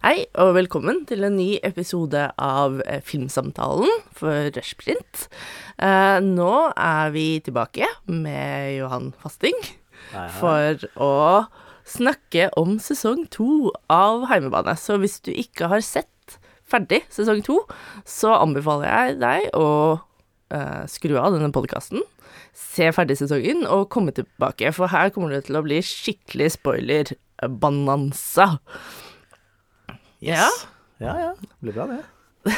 [0.00, 5.26] Hei, og velkommen til en ny episode av eh, Filmsamtalen for Rushprint.
[5.76, 10.30] Eh, nå er vi tilbake med Johan Fasting Hei, hei.
[10.38, 11.10] for å
[11.84, 14.72] snakke om sesong to av Heimebane.
[14.80, 17.58] Så hvis du ikke har sett ferdig sesong to,
[18.08, 19.68] så anbefaler jeg deg å
[20.48, 22.00] eh, skru av denne podkasten.
[22.56, 28.54] Se ferdig sesongen og komme tilbake, for her kommer det til å bli skikkelig spoiler-bananza.
[30.24, 30.48] Ja.
[31.00, 31.30] Ja, ja.
[31.40, 32.00] Det blir bra, det.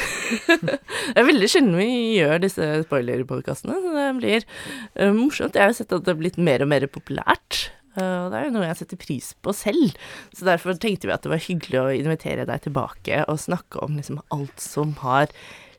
[0.63, 5.55] Det er veldig sjelden vi gjør disse spoiler-podkastene, så det blir uh, morsomt.
[5.57, 7.59] Jeg har jo sett at det har blitt mer og mer populært,
[7.97, 9.99] eh, og det er jo noe jeg setter pris på selv.
[10.35, 13.99] Så derfor tenkte vi at det var hyggelig å invitere deg tilbake og snakke om
[13.99, 15.31] liksom alt som har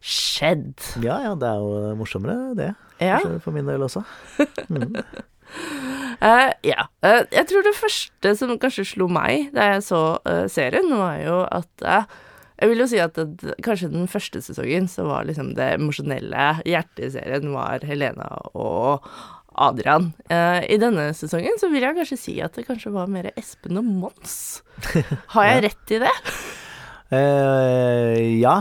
[0.04, 0.76] skjedd.
[1.00, 2.72] Ja, ja, det er jo morsommere, det.
[3.02, 3.22] Ja.
[3.44, 4.04] For min del også.
[4.74, 4.96] Mm.
[6.24, 6.86] Eh, ja.
[7.04, 11.18] Uh, jeg tror det første som kanskje slo meg da jeg så uh, serien, var
[11.20, 15.52] jo at Jeg vil jo si at det, kanskje den første sesongen så var liksom
[15.58, 19.04] det emosjonelle hjertet i serien var Helena og
[19.54, 20.12] Adrian.
[20.30, 23.84] I denne sesongen så vil jeg kanskje si at det kanskje var mer Espen og
[23.86, 24.62] Mons.
[25.34, 25.64] Har jeg Ja.
[25.66, 26.14] rett i det?
[28.40, 28.54] Ja,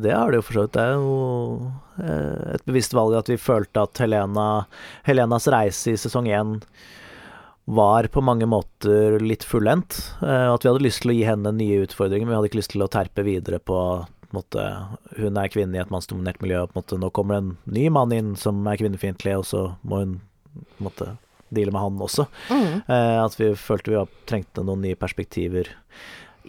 [0.00, 0.74] det har det jo for så vidt.
[0.76, 4.66] Det er jo et bevisst valg at vi følte at Helena,
[5.08, 6.56] Helenas reise i sesong én
[7.68, 9.98] var på mange måter litt fullendt.
[10.22, 12.62] Eh, at vi hadde lyst til å gi henne nye utfordringer, men vi hadde ikke
[12.62, 13.80] lyst til å terpe videre på
[14.28, 14.62] på måte,
[15.16, 17.54] Hun er kvinne i et mannsdominert miljø, og på en måte, nå kommer det en
[17.72, 20.18] ny mann inn som er kvinnefiendtlig, og så må hun
[20.52, 21.06] på en måte
[21.48, 22.26] deale med han også.
[22.52, 22.74] Mm.
[22.92, 25.70] Eh, at vi følte vi trengte noen nye perspektiver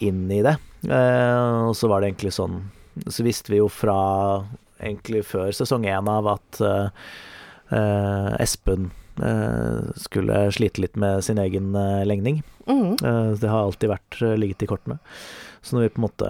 [0.04, 0.58] inn i det.
[0.92, 2.62] Eh, og så var det egentlig sånn
[3.12, 3.96] Så visste vi jo fra
[4.80, 6.90] egentlig før sesong én av at uh,
[8.40, 8.90] Espen
[9.22, 12.42] uh, skulle slite litt med sin egen uh, legning.
[12.70, 13.00] Mm.
[13.00, 15.00] Det har alltid vært ligget i kortene.
[15.66, 16.28] Så når vi på en måte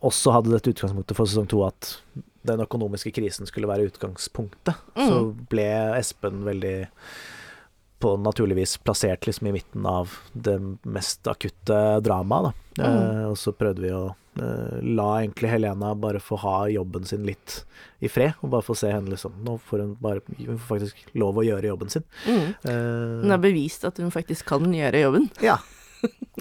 [0.00, 1.90] også hadde dette utgangspunktet for sesong to at
[2.48, 5.18] den økonomiske krisen skulle være utgangspunktet, så
[5.52, 5.66] ble
[5.98, 6.88] Espen veldig
[8.00, 10.56] på naturligvis plassert liksom i midten av det
[10.88, 12.54] mest akutte dramaet.
[12.76, 12.84] Da.
[12.86, 14.06] Eh, og så prøvde vi å
[14.40, 17.60] eh, la egentlig Helena bare få ha jobben sin litt
[18.00, 21.12] i fred, og bare få se henne liksom Nå får hun bare hun får faktisk
[21.20, 22.06] lov å gjøre jobben sin.
[22.24, 22.46] Mm.
[22.64, 25.28] Eh, Hun har bevist at hun faktisk kan gjøre jobben.
[25.50, 25.58] ja.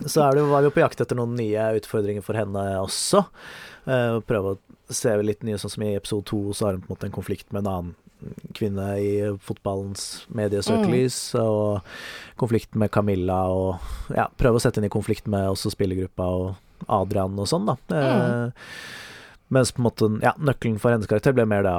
[0.06, 3.26] Så er det, var vi på jakt etter noen nye utfordringer for henne også.
[3.90, 6.90] Eh, prøve å se litt nye, sånn som i episode to, så har hun på
[6.90, 7.98] en måte en konflikt med en annen
[8.58, 9.12] kvinne i
[9.46, 11.86] fotballens mediesøkelys, og
[12.40, 16.90] konflikten med Camilla, og ja, prøve å sette inn i konflikt med også spillergruppa og
[17.00, 17.78] Adrian og sånn, da.
[17.96, 18.66] Eh,
[19.50, 21.78] Mens på en måte, ja, nøkkelen for hennes karakter ble mer å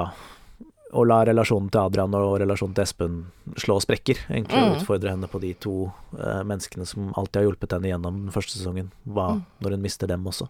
[1.07, 3.13] la relasjonen til Adrian og relasjonen til Espen
[3.57, 4.17] slå sprekker.
[4.29, 4.75] Egentlig å Mm.
[4.79, 5.73] utfordre henne på de to
[6.19, 9.45] uh, menneskene som alltid har hjulpet henne gjennom den første sesongen, hva Mm.
[9.61, 10.49] når hun mister dem også.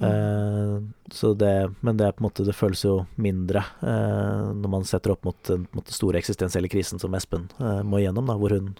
[0.00, 0.80] Uh,
[1.10, 4.84] så det, men det er på en måte Det føles jo mindre uh, når man
[4.84, 8.76] setter opp mot den store eksistensielle krisen som Espen må igjennom, da, hvor hun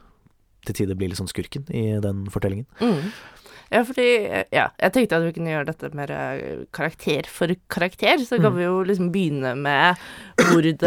[0.64, 2.66] til tider blir litt sånn skurken i den fortellingen.
[2.80, 3.12] Mm.
[3.70, 8.18] Ja, fordi Ja, jeg tenkte at vi kunne gjøre dette mer eh, karakter for karakter.
[8.24, 8.56] Så kan Mm.
[8.56, 9.96] vi jo liksom begynne med
[10.48, 10.78] hvor det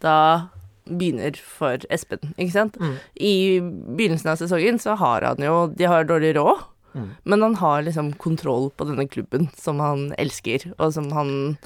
[0.00, 0.48] da
[0.88, 2.74] begynner for Espen, ikke sant.
[2.78, 2.96] Mm.
[3.16, 6.64] I begynnelsen av sesongen så har han jo De har dårlig råd,
[6.94, 7.08] Mm.
[7.24, 11.58] men han har liksom kontroll på denne klubben som han elsker, og som han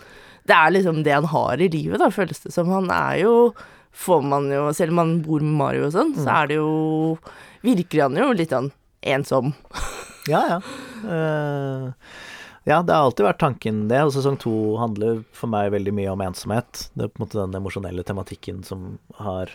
[0.47, 2.67] Det er liksom det han har i livet, da, føles det som.
[2.69, 3.55] Han er jo
[3.93, 6.43] Får man jo Selv om han bor med Mario og sånn, så Mm.
[6.43, 7.19] er det jo
[7.65, 8.71] Virker han jo litt sånn
[9.03, 9.55] ensom.
[10.29, 10.59] Ja, ja.
[11.05, 11.93] Uh,
[12.69, 16.13] ja, det har alltid vært tanken det, og sesong to handler for meg veldig mye
[16.13, 16.89] om ensomhet.
[16.93, 19.55] Det er på en måte den emosjonelle tematikken som har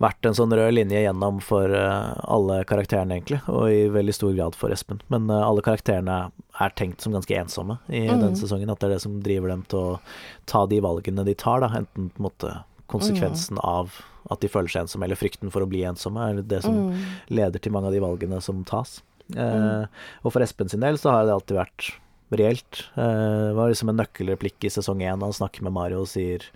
[0.00, 4.30] vært en sånn rød linje gjennom for eh, alle karakterene, egentlig, og i veldig stor
[4.32, 5.02] grad for Espen.
[5.12, 6.20] Men eh, alle karakterene
[6.64, 8.22] er tenkt som ganske ensomme i Mm.
[8.22, 9.98] den sesongen, at det er det som driver dem til å
[10.46, 12.54] ta de valgene de tar, da, enten på en måte
[12.88, 13.98] konsekvensen av
[14.30, 17.04] at de føler seg ensomme, eller frykten for å bli ensomme, er det som Mm.
[17.28, 19.02] leder til mange av de valgene som tas.
[19.36, 19.86] Eh,
[20.24, 21.90] og for Espen sin del så har det alltid vært
[22.32, 22.84] reelt.
[22.96, 25.20] Eh, det var liksom en nøkkelreplikk i sesong én.
[25.22, 26.46] Han snakker med Mario og sier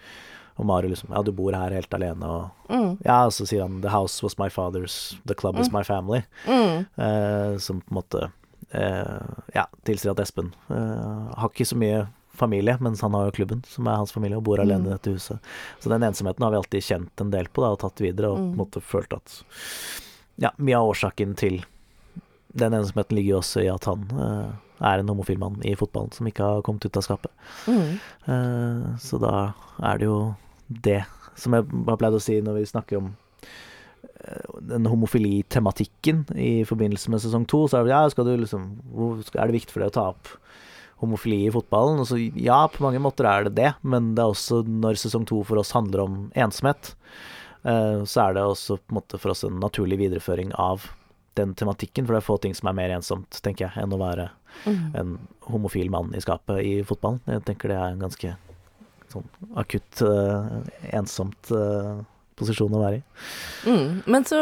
[0.56, 2.98] Og Mario liksom Ja, du bor her helt alene, og Mm.
[3.04, 6.22] Ja, og så sier han The house was my father's, the club is my family.
[6.46, 6.86] Mm.
[6.96, 8.30] Eh, som på en måte
[8.72, 13.32] eh, Ja, tilsier at Espen eh, har ikke så mye familie, mens han har jo
[13.32, 14.86] klubben, som er hans familie, og bor alene Mm.
[14.86, 15.38] i dette huset.
[15.80, 18.38] Så den ensomheten har vi alltid kjent en del på, da, og tatt videre, og
[18.38, 18.56] på en Mm.
[18.56, 19.42] måte følt at
[20.38, 21.64] Ja, mye av årsaken til
[22.54, 24.54] den ensomheten ligger jo også i at han eh,
[24.84, 27.32] er en homofil mann i fotballen som ikke har kommet ut av skapet.
[27.66, 27.98] Mm.
[28.30, 29.34] Eh, så da
[29.82, 30.18] er det jo
[30.68, 31.02] det
[31.38, 33.14] som jeg har pleid å si når vi snakker om
[34.60, 37.64] den homofilitematikken i forbindelse med sesong to.
[37.68, 38.70] Så er det, ja, skal du liksom,
[39.34, 40.32] er det viktig for deg å ta opp
[41.02, 42.00] homofili i fotballen?
[42.02, 45.26] Og så, ja, på mange måter er det det, men det er også når sesong
[45.28, 46.94] to for oss handler om ensomhet,
[47.68, 50.88] eh, så er det også på en måte for oss en naturlig videreføring av
[51.38, 52.06] den tematikken.
[52.06, 54.30] For det er få ting som er mer ensomt, tenker jeg, enn å være
[54.64, 54.80] mm.
[55.00, 55.14] en
[55.50, 57.22] homofil mann i skapet i fotballen.
[57.30, 58.34] Jeg tenker det er en ganske
[59.12, 60.60] sånn akutt uh,
[60.96, 62.02] ensomt uh,
[62.38, 63.02] posisjon å være i.
[63.70, 64.38] Mm, men så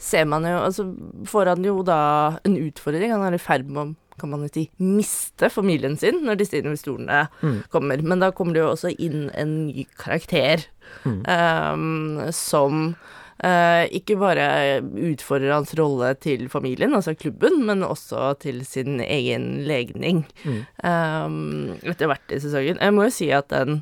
[0.00, 0.86] ser man jo Altså
[1.28, 2.00] får han jo da
[2.48, 3.12] en utfordring.
[3.12, 3.88] Han er i ferd med å
[4.18, 7.60] kan man jo si, miste familien sin når disse investorene mm.
[7.72, 8.02] kommer.
[8.02, 10.66] Men da kommer det jo også inn en ny karakter
[11.04, 11.20] mm.
[11.22, 12.90] um, som
[13.38, 14.46] ikke bare
[14.82, 20.58] utfordrer hans rolle til familien, altså klubben, men også til sin egen legning mm.
[20.82, 21.36] um,
[21.86, 22.80] etter hvert i sesongen.
[22.82, 23.78] Jeg må jo si at den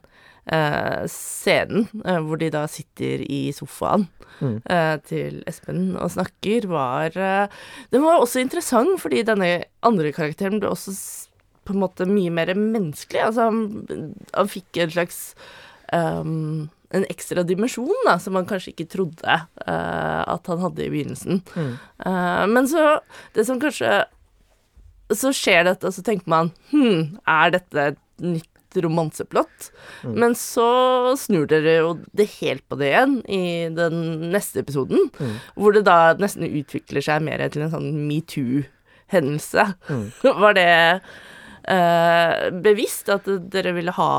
[0.52, 4.06] eh, scenen eh, hvor de da sitter i sofaen
[4.40, 4.56] mm.
[4.70, 7.62] eh, til Espen og snakker, var eh,
[7.92, 9.50] Den var også interessant, fordi denne
[9.86, 10.94] andre karakteren ble også
[11.66, 13.24] på en måte mye mer menneskelig.
[13.26, 15.20] Altså, han, han fikk en slags
[15.90, 20.90] um, en ekstra dimensjon da, som man kanskje ikke trodde uh, at han hadde i
[20.92, 21.42] begynnelsen.
[21.56, 21.72] Mm.
[22.04, 22.98] Uh, men så
[23.34, 24.04] Det som kanskje
[25.12, 28.50] Så skjer dette, og så tenker man Hm, er dette et nytt
[28.82, 29.70] romanseplott.
[30.04, 30.14] Mm.
[30.20, 34.02] Men så snur dere jo det helt på det igjen i den
[34.34, 35.36] neste episoden, mm.
[35.56, 39.68] hvor det da nesten utvikler seg mer til en sånn metoo-hendelse.
[39.88, 40.04] Mm.
[40.44, 40.68] Var det
[41.70, 44.12] uh, bevisst at dere ville ha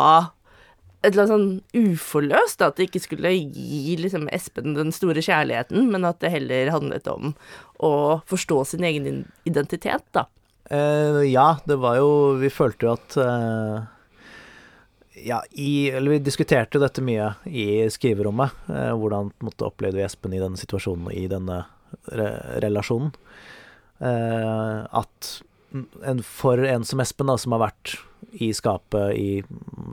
[1.07, 5.87] et eller annet sånn uforløst, at det ikke skulle gi liksom Espen den store kjærligheten,
[5.93, 7.33] men at det heller handlet om
[7.83, 7.91] å
[8.27, 10.27] forstå sin egen identitet, da.
[10.67, 12.09] Uh, ja, det var jo
[12.41, 13.93] Vi følte jo at uh
[15.17, 18.53] ja, i, eller vi diskuterte dette mye i skriverommet.
[18.69, 21.63] Uh, hvordan måtte opplevde vi Espen i denne situasjonen i denne
[22.13, 22.27] re
[22.61, 23.09] relasjonen.
[23.97, 25.29] At
[25.73, 27.97] en, for en som Espen, da, som har vært
[28.37, 29.29] i skapet i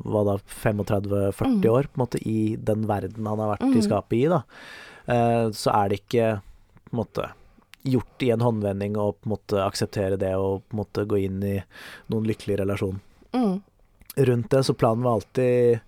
[0.04, 1.60] hva da, 35-40 mm.
[1.70, 3.76] år, på en måte i den verden han har vært mm.
[3.78, 4.42] i skapet i, da,
[5.10, 6.30] uh, så er det ikke
[6.84, 7.28] på en måte
[7.84, 11.20] gjort i en håndvending å på en måte akseptere det og på en måte gå
[11.26, 11.56] inn i
[12.12, 13.00] noen lykkelig relasjon.
[13.36, 13.60] Mm
[14.16, 15.78] rundt det, så planen var alltid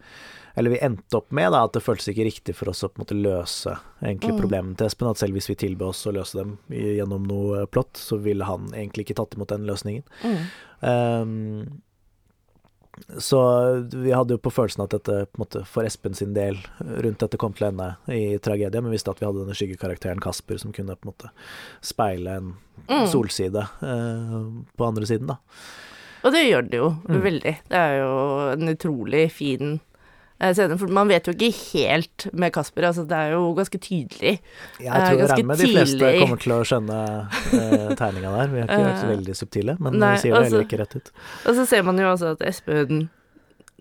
[0.57, 2.97] Eller vi endte opp med da, at det føltes ikke riktig for oss å på
[2.97, 4.39] en måte løse egentlig mm.
[4.41, 5.11] problemene til Espen.
[5.11, 8.71] At selv hvis vi tilbød oss å løse dem gjennom noe plott, så ville han
[8.73, 10.07] egentlig ikke tatt imot den løsningen.
[10.25, 10.39] Mm.
[10.81, 11.83] Um,
[13.21, 13.41] så
[13.93, 17.53] vi hadde jo på følelsen at dette måte for Espen sin del rundt dette kom
[17.53, 20.97] til å ende i tragedie, men visste at vi hadde denne skyggekarakteren Kasper som kunne
[20.97, 21.33] på en måte
[21.85, 22.55] speile en
[22.89, 23.05] mm.
[23.13, 24.41] solside uh,
[24.73, 25.37] på andre siden, da.
[26.27, 27.19] Og det gjør det jo mm.
[27.23, 27.55] veldig.
[27.71, 28.15] Det er jo
[28.57, 29.77] en utrolig fin
[30.41, 30.79] eh, scene.
[30.81, 34.37] For man vet jo ikke helt med Kasper, altså det er jo ganske tydelig.
[34.83, 37.03] Jeg tror jeg regner med de fleste kommer til å skjønne
[37.61, 38.55] eh, tegninga der.
[38.55, 40.99] Vi har ikke vært så veldig subtile, men Nei, vi sier det heller ikke rett
[40.99, 41.13] ut.
[41.45, 43.07] Og så ser man jo også at Espen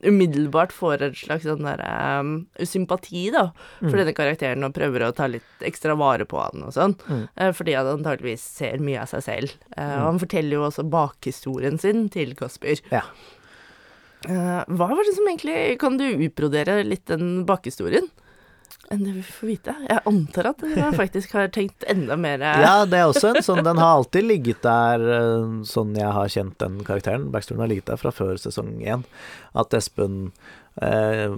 [0.06, 1.82] umiddelbart får en slags sånn der
[2.20, 3.48] um, sympati, da,
[3.80, 4.00] for mm.
[4.02, 7.24] denne karakteren og prøver å ta litt ekstra vare på han og sånn, mm.
[7.40, 9.56] uh, fordi han antageligvis ser mye av seg selv.
[9.72, 9.96] Uh, mm.
[9.96, 12.84] Og han forteller jo også bakhistorien sin til Kasper.
[12.94, 13.06] Ja.
[14.26, 18.10] Uh, hva var det som egentlig Kan du utbrodere litt den bakhistorien?
[18.94, 19.76] enn det vi får vite.
[19.90, 23.64] Jeg antar at dere faktisk har tenkt enda mer Ja, det er også en sånn
[23.66, 27.30] Den har alltid ligget der eh, sånn jeg har kjent den karakteren.
[27.34, 29.06] Backstoryen har ligget der fra før sesong én.
[29.58, 30.30] At Espen
[30.82, 31.34] eh,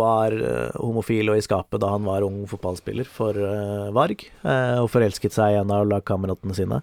[0.00, 4.78] var eh, homofil og i skapet da han var ung fotballspiller for eh, Varg, eh,
[4.82, 6.82] og forelsket seg i en av lagkameratene sine.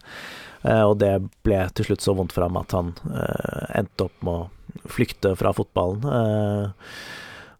[0.63, 2.95] Eh, og det ble til slutt så vondt for ham at han
[3.77, 4.45] endte opp med å
[4.85, 6.05] flykte fra fotballen.
[6.17, 6.91] Eh,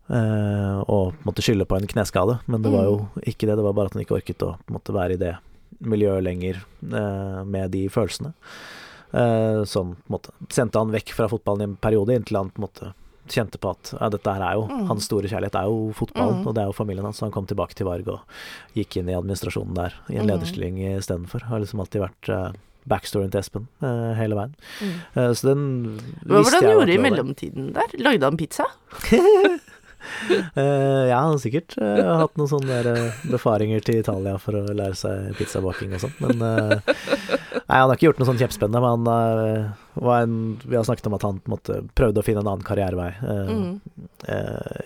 [0.08, 3.24] Uh, og måtte skylde på en kneskade, men det var jo mm.
[3.28, 3.58] ikke det.
[3.60, 5.34] Det var bare at han ikke orket å måtte være i det
[5.84, 6.62] miljøet lenger
[6.94, 8.32] uh, med de følelsene.
[9.68, 12.94] Som måte sendte han vekk fra fotballen i en periode, inntil han måtte,
[13.32, 14.82] kjente på at ja, dette her er jo mm.
[14.90, 16.48] hans store kjærlighet, er jo fotballen, mm.
[16.48, 17.20] og det er jo familien hans.
[17.20, 18.40] Så han kom tilbake til Varg og
[18.76, 20.32] gikk inn i administrasjonen der, i en mm.
[20.34, 21.48] lederstilling istedenfor.
[21.52, 22.32] Har liksom alltid vært
[22.90, 24.54] backstoryen til Espen uh, hele veien.
[24.82, 24.94] Mm.
[25.18, 25.64] Uh, så den
[26.26, 27.98] Hva var det han gjorde i mellomtiden der?
[28.02, 28.68] Lagde han pizza?
[29.12, 29.58] uh,
[31.12, 33.02] ja, han sikkert uh, hatt noen sånne der,
[33.32, 36.46] befaringer til Italia for å lære seg pizzabaking og sånn, men
[37.68, 41.18] Nei, han har ikke gjort noe sånn kjempespennende, men han en, vi har snakket om
[41.18, 43.74] at han måte prøvde å finne en annen karrierevei mm.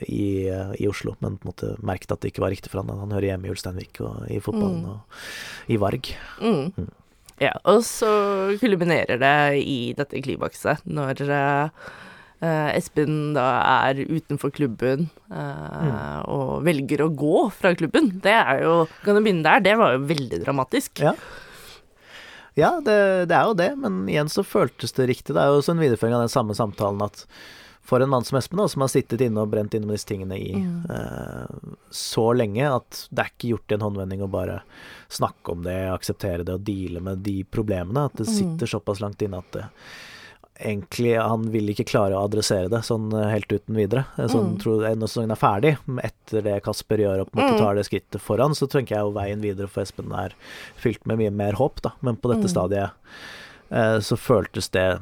[0.08, 2.89] i, i, Oslo, men på en måte merket at det ikke var riktig for han.
[3.03, 4.89] Han hører hjemme i Ulsteinvik og i fotballen mm.
[4.96, 6.10] og i Varg.
[6.41, 6.89] Mm.
[7.41, 7.48] Mm.
[7.48, 8.12] Ja, og så
[8.62, 11.25] kulminerer det i dette klimakset når
[12.41, 13.43] Uh, Espen da
[13.86, 18.07] er utenfor klubben eh, og velger å gå fra klubben.
[18.24, 19.62] Det er jo Kan du begynne der?
[19.62, 21.03] Det var jo veldig dramatisk.
[21.05, 21.13] Ja.
[22.57, 25.36] Ja, det, det er jo det, men igjen så føltes det riktig.
[25.36, 27.24] Det er jo også en videreføring av den samme samtalen at
[27.84, 30.08] for en mann som Espen, da, som har sittet inne og brent inne med disse
[30.08, 31.56] tingene i eh,
[31.92, 34.62] så lenge, at det er ikke gjort i en håndvending å bare
[35.10, 38.06] snakke om det, akseptere det og deale med de problemene.
[38.06, 39.66] At det sitter såpass langt inne at det
[40.62, 44.04] egentlig han vil ikke klare å adressere det sånn eh, helt uten videre.
[44.18, 44.60] Eh, Sånn, Mm.
[44.62, 47.64] tror Når sesongen er ferdig, etter det Kasper gjør og på en måte Mm.
[47.66, 50.36] tar det skrittet foran, så tenker jeg jo veien videre for Espen er
[50.78, 51.94] fylt med mye mer håp, da.
[52.02, 52.54] Men på dette Mm.
[52.54, 52.92] stadiet
[53.72, 55.00] eh, så føltes det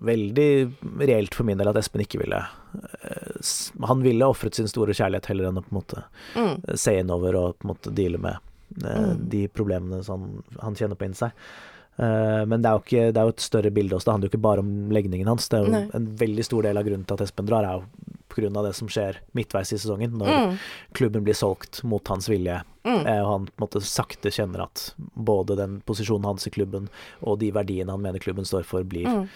[0.00, 4.94] veldig reelt for min del at Espen ikke ville eh, Han ville ofret sin store
[4.94, 6.04] kjærlighet heller enn å på en måte
[6.36, 6.76] Mm.
[6.78, 8.36] se innover og på en måte deale med
[8.84, 9.28] eh, Mm.
[9.28, 11.32] de problemene som han kjenner på inni seg.
[11.98, 14.04] Eh, men det er, jo ikke, det er jo et større bilde også.
[14.04, 15.48] Det handler jo ikke bare om legningen hans.
[15.48, 15.90] Det er jo Nei.
[15.94, 17.84] En veldig stor del av grunnen til at Espen drar, er jo
[18.28, 18.62] pga.
[18.62, 20.58] det som skjer midtveis i sesongen, når Mm.
[20.94, 22.62] klubben blir solgt mot hans vilje.
[22.84, 23.00] Mm.
[23.00, 26.88] Og han på en måte sakte kjenner at både den posisjonen hans i klubben
[27.22, 29.28] og de verdiene han mener klubben står for, blir Mm.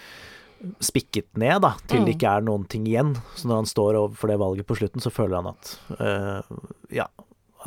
[0.79, 2.17] Spikket ned, da, til det Mm.
[2.17, 3.15] ikke er noen ting igjen.
[3.35, 6.41] Så når han står overfor det valget på slutten, så føler han at uh,
[6.91, 7.07] ja,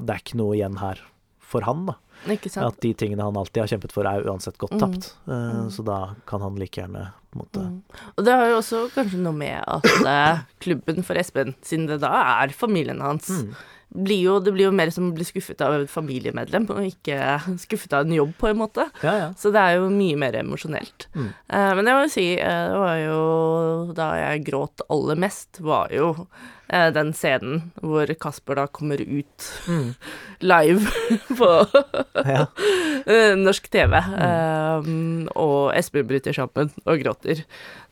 [0.01, 1.01] det er ikke noe igjen her
[1.47, 1.95] for han, da.
[2.27, 4.81] At de tingene han alltid har kjempet for, er uansett godt Mm.
[4.81, 5.15] tapt.
[5.29, 5.71] Eh, Mm.
[5.71, 7.83] Så da kan han like gjerne på en måte Mm.
[8.19, 12.01] Og det har jo også kanskje noe med at eh, klubben for Espen, siden det
[12.01, 12.09] da
[12.43, 13.55] er familien hans, Mm.
[13.95, 17.39] Blir jo, det blir jo mer som å bli skuffet av et familiemedlem, og ikke
[17.65, 18.89] skuffet av en jobb, på en måte.
[19.05, 19.29] Ja, ja.
[19.39, 21.09] Så det er jo mye mer emosjonelt.
[21.15, 21.31] Mm.
[21.31, 23.23] Uh, men jeg må jo si, uh, det var jo
[23.97, 29.51] da jeg gråt aller mest, var jo uh, den scenen hvor Kasper da kommer ut
[29.67, 29.95] Mm.
[30.51, 30.91] live
[31.39, 31.49] på
[32.27, 32.45] ja.
[33.39, 34.89] norsk TV, eh,
[35.33, 37.43] og Espen bryter sammen og gråter.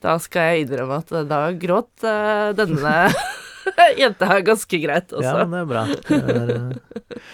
[0.04, 2.04] Da skal jeg innrømme at da gråt
[2.58, 2.94] denne
[4.02, 5.26] jenta her ganske greit også.
[5.26, 5.84] ja, det er bra.
[5.90, 7.28] Det er, eh,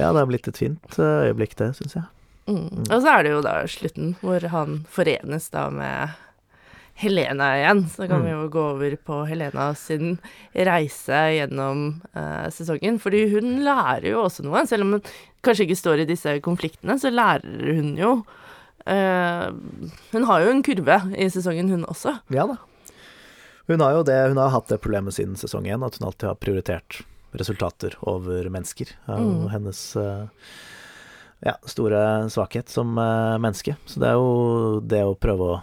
[0.00, 2.06] ja, det har blitt et fint eh, øyeblikk, det, syns jeg.
[2.50, 2.82] Mm.
[2.90, 6.16] Og så er det jo da slutten, hvor han forenes da med
[7.02, 7.84] Helena igjen.
[7.92, 8.24] Så kan Mm.
[8.26, 10.18] vi jo gå over på Helena sin
[10.54, 12.98] reise gjennom eh, sesongen.
[13.00, 15.02] Fordi hun lærer jo også noe, selv om hun
[15.42, 18.12] kanskje ikke står i disse konfliktene, så lærer hun jo
[18.86, 19.48] eh,
[20.12, 22.18] Hun har jo en kurve i sesongen, hun også.
[22.34, 22.58] Ja da.
[23.70, 26.28] Hun har jo det, hun har hatt det problemet siden sesong én, at hun alltid
[26.28, 27.02] har prioritert
[27.38, 28.90] resultater over mennesker.
[29.06, 29.48] Det er jo Mm.
[29.54, 30.26] hennes eh,
[31.46, 33.76] ja, store svakhet som eh, menneske.
[33.86, 35.62] Så det er jo det å prøve å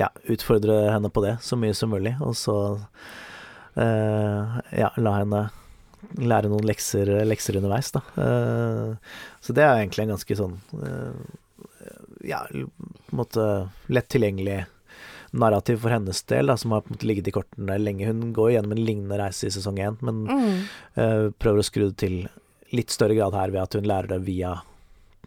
[0.00, 2.56] ja, utfordre henne på det så mye som mulig, og så
[3.76, 5.44] eh, ja, la henne
[6.22, 8.02] lære noen lekser, lekser underveis, da.
[8.16, 8.94] Eh,
[9.42, 11.26] så det er egentlig en ganske sånn eh,
[12.32, 13.46] ja, på en måte
[13.92, 14.64] lett tilgjengelig
[15.36, 18.06] narrativ for hennes del, da, som har på en måte ligget i kortene lenge.
[18.08, 20.62] Hun går gjennom en lignende reise i sesong én, men Mm.
[20.96, 22.16] uh, prøver å skru det til
[22.72, 24.54] litt større grad her ved at hun lærer det via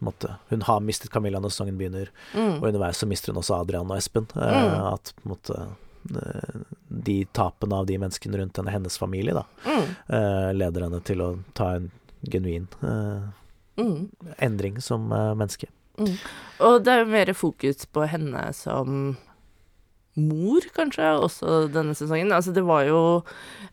[0.02, 2.58] måte, Hun har mistet Camilla når sesongen begynner, Mm.
[2.62, 4.28] og underveis så mister hun også Adrian og Espen.
[4.36, 4.94] Uh, Mm.
[4.94, 5.68] At på en måte
[6.16, 10.58] eh, de tapene av de menneskene rundt henne, hennes familie, da, Mm.
[10.58, 11.92] leder henne til å ta en
[12.28, 13.30] genuin uh,
[13.78, 14.10] Mm.
[14.40, 15.68] endring som uh, menneske.
[16.60, 19.18] Og det er jo mer fokus på henne som
[20.18, 22.32] mor, kanskje, også denne sesongen.
[22.36, 23.02] Altså, det var jo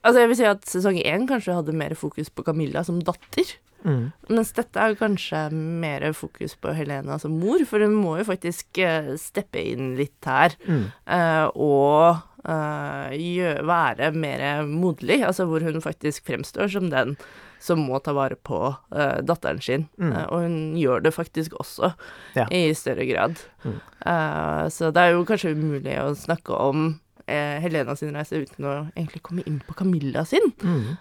[0.03, 3.57] Altså, jeg vil si at sesong én kanskje hadde mer fokus på Camilla som datter.
[3.87, 4.13] Mm.
[4.31, 8.27] Mens dette er jo kanskje mer fokus på Helena som mor, for hun må jo
[8.29, 10.55] faktisk eh, steppe inn litt her.
[10.67, 10.85] Mm.
[11.07, 17.17] eh, og uh, gjø- være mer moderlig, altså hvor hun faktisk fremstår som den
[17.63, 19.87] som må ta vare på uh, datteren sin.
[19.99, 20.13] Mm.
[20.13, 21.93] Uh, og hun gjør det faktisk også,
[22.37, 22.47] Ja.
[22.53, 23.41] i større grad.
[23.65, 23.79] Mm.
[24.07, 28.73] Uh, så det er jo kanskje umulig å snakke om Helena sin reise uten å
[28.95, 30.45] egentlig komme inn på Camilla sin.
[30.63, 30.93] Mm.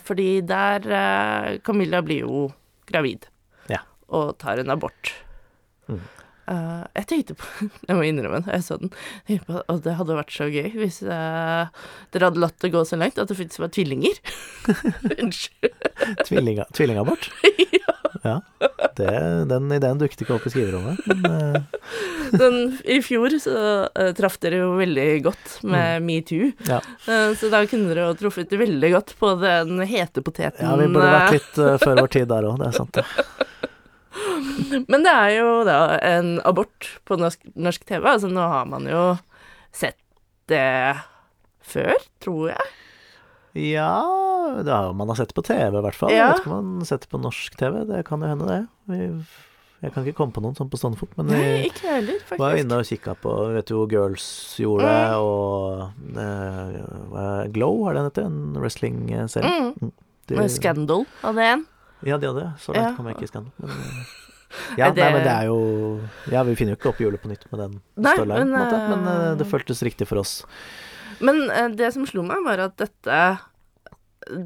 [0.00, 2.46] Fordi der Camilla blir jo
[2.88, 3.26] gravid
[3.68, 3.82] Ja.
[4.08, 5.12] og tar en abort.
[5.90, 6.00] Mm.
[6.50, 8.92] Eh, jeg tenkte på Jeg må innrømme det, jeg så den.
[9.30, 11.70] Jeg på og det hadde vært så gøy hvis uh,
[12.14, 14.18] dere hadde latt det gå så langt at det faktisk var tvillinger.
[15.22, 15.86] Unnskyld.
[16.26, 17.28] Tvillinga, tvillingabort?
[18.26, 18.40] ja.
[18.98, 19.12] Det,
[19.48, 21.78] den ideen dukket ikke opp i skriverommet, men uh.
[22.32, 22.58] Den,
[22.88, 23.54] I fjor så
[23.86, 26.80] uh, traff dere jo veldig godt med metoo, ja.
[27.06, 30.64] Så da kunne dere jo truffet veldig godt på den hete poteten.
[30.64, 33.06] ja, vi burde vært litt før vår tid der òg, det er sant det.
[34.88, 38.04] Men det er jo da en abort på norsk, norsk TV.
[38.14, 39.04] Altså nå har man jo
[39.72, 39.98] sett
[40.50, 40.98] det
[41.64, 42.72] før, tror jeg.
[43.72, 43.92] Ja,
[44.64, 46.12] det har man har sett på TV i hvert fall.
[46.12, 46.30] Ja.
[46.30, 48.60] Jeg vet ikke om man har sett på norsk TV, det kan jo hende det.
[49.82, 52.38] Jeg kan ikke komme på noen sånn på stående fot, men Nei, ikke heller, faktisk.
[52.38, 54.26] var inne og kikka på Vet du hvor Girls
[54.62, 55.80] gjorde det, og
[56.14, 58.28] uh, Glow, er det den heter?
[58.30, 59.50] En wrestling-serie.
[59.82, 59.90] Mm.
[60.30, 61.64] De- Med Scandal hadde en.
[62.04, 62.52] Ja, de hadde det.
[62.60, 62.96] Så langt Ja.
[62.96, 63.52] kom jeg ikke i skandalen.
[63.58, 66.98] Men, eh, ja, det- nei, men det er jo Ja, vi finner jo ikke opp
[67.00, 69.46] hjulet på nytt med den Nei, storylinen, på en måte, men, men eh, eh, det
[69.50, 70.34] føltes riktig for oss.
[71.22, 73.38] Men uh, det som slo meg, var at dette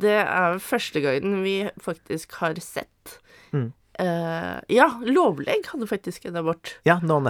[0.01, 3.19] Det er første gangen vi faktisk har sett
[3.55, 3.73] Mm.
[4.01, 6.75] uh, Ja, lovlegg hadde faktisk en abort.
[6.85, 7.21] Ja, nå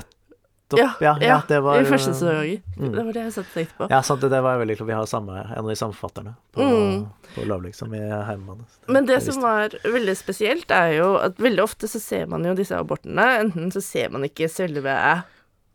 [0.71, 1.01] nettopp.
[1.01, 2.63] Ja, Ja, det var I første sesong.
[2.77, 2.93] Mm.
[2.93, 3.89] Det var det jeg satt og tenkte på.
[3.91, 4.89] Ja, sant, det, det var veldig klart.
[4.89, 7.07] Vi har samme, en av de samme forfatterne på, Mm.
[7.35, 8.65] på Lovlig som i Heimemann.
[8.89, 12.55] Men det som var veldig spesielt, er jo at veldig ofte så ser man jo
[12.55, 13.41] disse abortene.
[13.45, 15.23] Enten så ser man ikke selve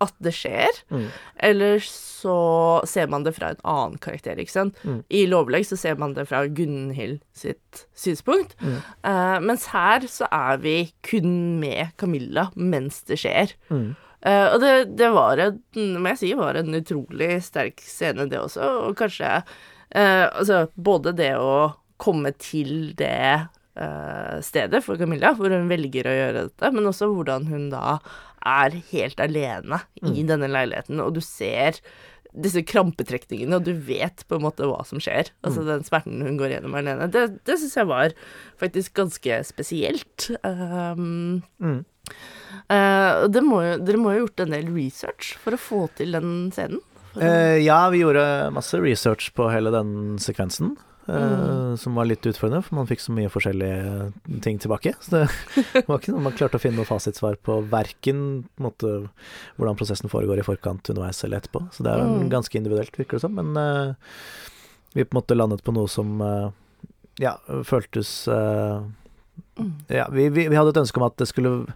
[0.01, 1.07] at det skjer, Mm.
[1.37, 4.75] eller så ser man det fra en annen karakter, ikke sant.
[4.83, 5.03] Mm.
[5.11, 8.81] I Lovlegg så ser man det fra Gunhild sitt synspunkt, Mm.
[9.05, 13.53] uh, mens her så er vi kun med Camilla mens det skjer.
[13.69, 13.95] Mm.
[14.21, 15.59] Eh, og det, det var en,
[15.97, 18.67] må jeg si, var en utrolig sterk scene, det også.
[18.87, 23.47] Og kanskje uh, Altså, både det å komme til det
[23.77, 27.97] uh, stedet for Camilla, hvor hun velger å gjøre dette, men også hvordan hun da
[28.41, 31.77] er helt alene i denne leiligheten, og du ser
[32.31, 35.29] disse krampetrekningene, og du vet på en måte hva som skjer.
[35.45, 37.09] Altså den smerten hun går gjennom alene.
[37.11, 38.15] Det, det syns jeg var
[38.61, 40.29] faktisk ganske spesielt.
[40.41, 41.83] Um, Mm.
[42.71, 46.15] Det må jo, dere må jo ha gjort en del research for å få til
[46.15, 46.79] den scenen?
[47.17, 48.23] Uh, ja, vi gjorde
[48.55, 50.77] masse research på hele den sekvensen.
[51.11, 51.75] Mm.
[51.81, 54.93] Som var litt utfordrende, for man fikk så mye forskjellige ting tilbake.
[55.03, 55.23] Så det
[55.89, 58.21] var ikke noe man klarte å finne noe fasitsvar på verken
[58.55, 58.93] på måte,
[59.57, 61.65] hvordan prosessen foregår i forkant, underveis eller etterpå.
[61.75, 62.29] Så det er Mm.
[62.31, 63.35] ganske individuelt, virker det som.
[63.35, 63.95] Men uh,
[64.93, 66.53] vi på en måte landet på noe som uh,
[67.19, 67.35] ja,
[67.67, 68.29] føltes.
[69.89, 71.67] Ja, vi, vi, vi hadde et ønske om at det skulle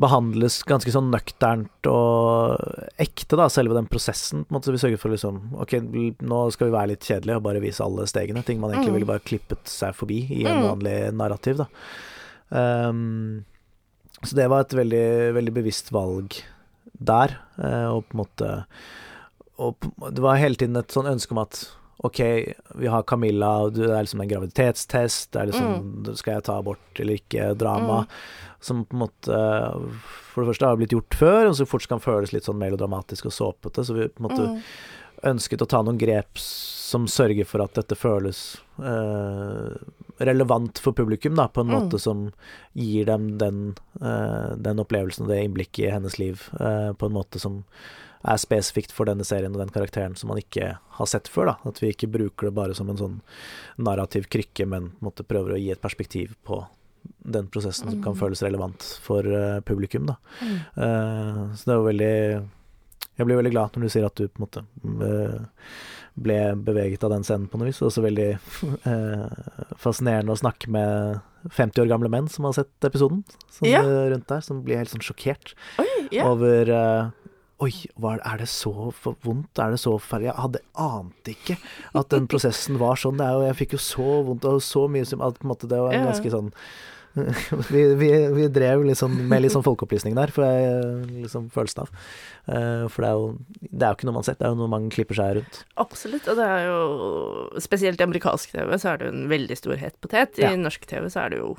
[0.00, 2.56] behandles ganske sånn nøkternt og
[3.02, 4.46] ekte, da, selve den prosessen.
[4.46, 5.74] På en måte, så vi sørget for liksom Ok,
[6.24, 8.40] nå skal vi være litt kjedelige og bare vise alle stegene.
[8.46, 8.96] Ting man egentlig Mm.
[8.96, 10.68] ville bare klippet seg forbi i en Mm.
[10.70, 11.66] vanlig narrativ, da.
[12.88, 13.44] Um,
[14.22, 16.40] så det var et veldig, veldig bevisst valg
[17.02, 18.64] der, eh, og på en måte
[19.58, 19.76] Og
[20.12, 21.68] det var hele tiden et sånn ønske om at
[22.02, 22.18] Ok,
[22.74, 26.98] vi har Camilla, det er liksom en graviditetstest, det er liksom Skal jeg ta abort
[26.98, 27.54] eller ikke?
[27.54, 28.00] Drama.
[28.02, 28.56] Mm.
[28.60, 29.36] Som på en måte
[30.32, 33.26] For det første har blitt gjort før, og så fort kan føles litt sånn melodramatisk
[33.26, 33.84] og såpete.
[33.84, 34.60] Så vi på en måte Mm.
[35.22, 39.76] ønsket å ta noen grep som sørger for at dette føles eh,
[40.24, 41.74] relevant for publikum, da, på en Mm.
[41.78, 42.32] måte som
[42.74, 47.12] gir dem den, eh, den opplevelsen og det innblikket i hennes liv, eh, på en
[47.12, 47.64] måte som
[48.24, 51.46] er spesifikt for denne serien og den karakteren som man ikke har sett før.
[51.46, 53.20] da, At vi ikke bruker det bare som en sånn
[53.78, 56.64] narrativ krykke, men måtte prøver å gi et perspektiv på
[57.24, 58.18] den prosessen som kan Mm.
[58.20, 60.06] føles relevant for uh, publikum.
[60.06, 60.16] da.
[60.40, 60.58] Mm.
[60.78, 62.48] Uh, så det var veldig
[63.18, 64.62] Jeg blir veldig glad når du sier at du på en måte
[65.04, 65.40] eh,
[66.16, 67.76] ble beveget av den scenen på noe vis.
[67.78, 68.28] Det er også veldig
[68.88, 71.20] eh, fascinerende å snakke med
[71.52, 73.82] 50 år gamle menn som har sett episoden, som, Ja.
[73.82, 76.24] rundt der, som blir helt sånn sjokkert Oi, ja.
[76.30, 77.10] over eh,
[77.62, 77.70] Oi,
[78.00, 79.60] hva, er det så for vondt?
[79.62, 80.30] Er det så ferdig?
[80.32, 81.58] Jeg hadde ante ikke
[82.00, 83.20] at den prosessen var sånn.
[83.20, 85.52] Det er jo, jeg fikk jo så vondt og så mye som at på en
[85.52, 86.50] måte det var en ganske sånn
[87.74, 91.90] vi, vi, vi drev sånn, med litt sånn folkeopplysning der, for jeg liksom følelsen av.
[92.48, 94.60] Eh, for det er, jo, det er jo ikke noe man sett, det er jo
[94.62, 95.58] noe man klipper seg rundt.
[95.82, 96.30] Absolutt.
[96.32, 96.78] Og det er jo
[97.62, 100.40] Spesielt i amerikansk TV så er det jo en veldig stor het potet.
[100.40, 100.54] I Ja.
[100.56, 101.52] norsk TV så er det jo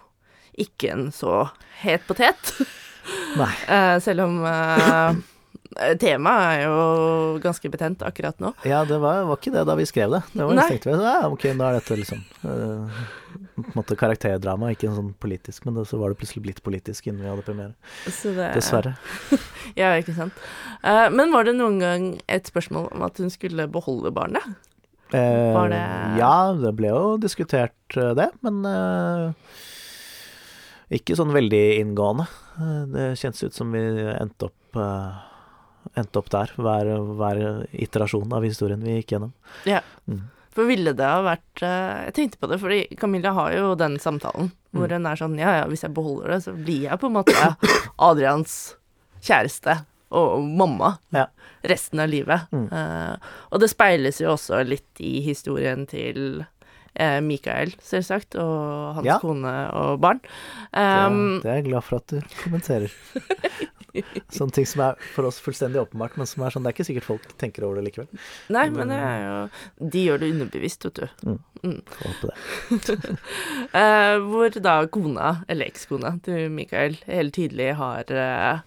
[0.66, 1.36] ikke en så
[1.84, 2.56] het potet.
[3.38, 3.54] Nei.
[3.78, 5.22] Eh, selv om eh,
[6.02, 8.54] temaet er jo ganske betent akkurat nå.
[8.68, 10.22] Ja, det var, var ikke det da vi skrev det.
[10.34, 13.04] Det var tenkte vi, ja, ok, nå er dette liksom uh,
[13.54, 16.62] på en måte karakterdrama, ikke en sånn politisk, men det, så var det plutselig blitt
[16.66, 17.74] politisk innen vi hadde premiere.
[18.10, 18.96] Så det, Dessverre.
[19.80, 20.38] Ja, ikke sant.
[20.84, 24.46] Uh, men var det noen gang et spørsmål om at hun skulle beholde barnet?
[25.14, 25.84] Uh, Var det-
[26.18, 29.60] Ja, det ble jo diskutert eh, det, men eh,
[30.98, 32.26] ikke sånn veldig inngående.
[32.58, 33.82] Eh, det kjennes ut som vi
[34.14, 35.22] endte opp, eh,
[35.96, 37.42] endte opp der, hver, hver
[37.74, 39.34] iterasjon av historien vi gikk gjennom.
[39.70, 39.82] Ja.
[40.08, 40.22] Mm.
[40.54, 43.96] For ville det ha vært eh, Jeg tenkte på det, fordi Camilla har jo den
[44.00, 44.94] samtalen hvor Mm.
[45.00, 47.34] hun er sånn Ja, ja, hvis jeg beholder det, så blir jeg på en måte
[48.10, 48.76] Adrians
[49.26, 49.80] kjæreste
[50.14, 51.26] og mamma Ja.
[51.66, 52.46] resten av livet.
[52.54, 52.68] Mm.
[52.70, 53.16] Uh,
[53.52, 56.44] og det speiles jo også litt i historien til
[56.94, 59.18] eh, Mikael, selvsagt, og hans Ja.
[59.22, 60.20] kone og barn.
[60.22, 62.94] Det, Um, det er jeg glad for at du kommenterer.
[64.38, 66.86] Sånne ting som er for oss fullstendig åpenbart, men som er sånn Det er ikke
[66.88, 68.08] sikkert folk tenker over det likevel.
[68.56, 71.28] Nei, men det er jo De gjør det underbevisst, vet du.
[71.30, 71.38] Mm.
[71.64, 71.78] Mm.
[72.00, 73.06] Håper det.
[73.78, 78.60] uh, hvor da kona, eller ekskona til Mikael, helt tydelig har uh,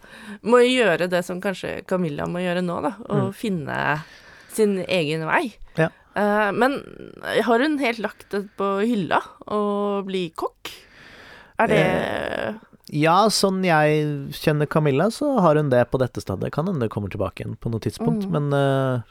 [0.46, 2.94] Må gjøre det som kanskje Camilla må gjøre nå, da.
[3.10, 3.32] Å Mm.
[3.36, 3.76] finne
[4.56, 5.50] sin egen vei.
[5.76, 5.90] Ja.
[6.16, 6.78] Uh, men
[7.44, 9.18] har hun helt lagt det på hylla
[9.52, 9.60] å
[10.06, 10.70] bli kokk?
[11.60, 11.82] Er det
[12.94, 14.04] Ja, sånn jeg
[14.38, 16.52] kjenner Camilla, så har hun det på dette stadiet.
[16.54, 18.30] Kan hende det kommer tilbake igjen på noe tidspunkt, Mm.
[18.30, 19.02] men uh,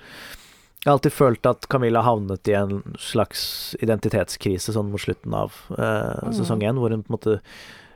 [0.85, 5.51] jeg har alltid følt at Camilla havnet i en slags identitetskrise sånn mot slutten av
[5.77, 6.33] eh, Mm.
[6.37, 7.41] sesong én, hvor hun på en måte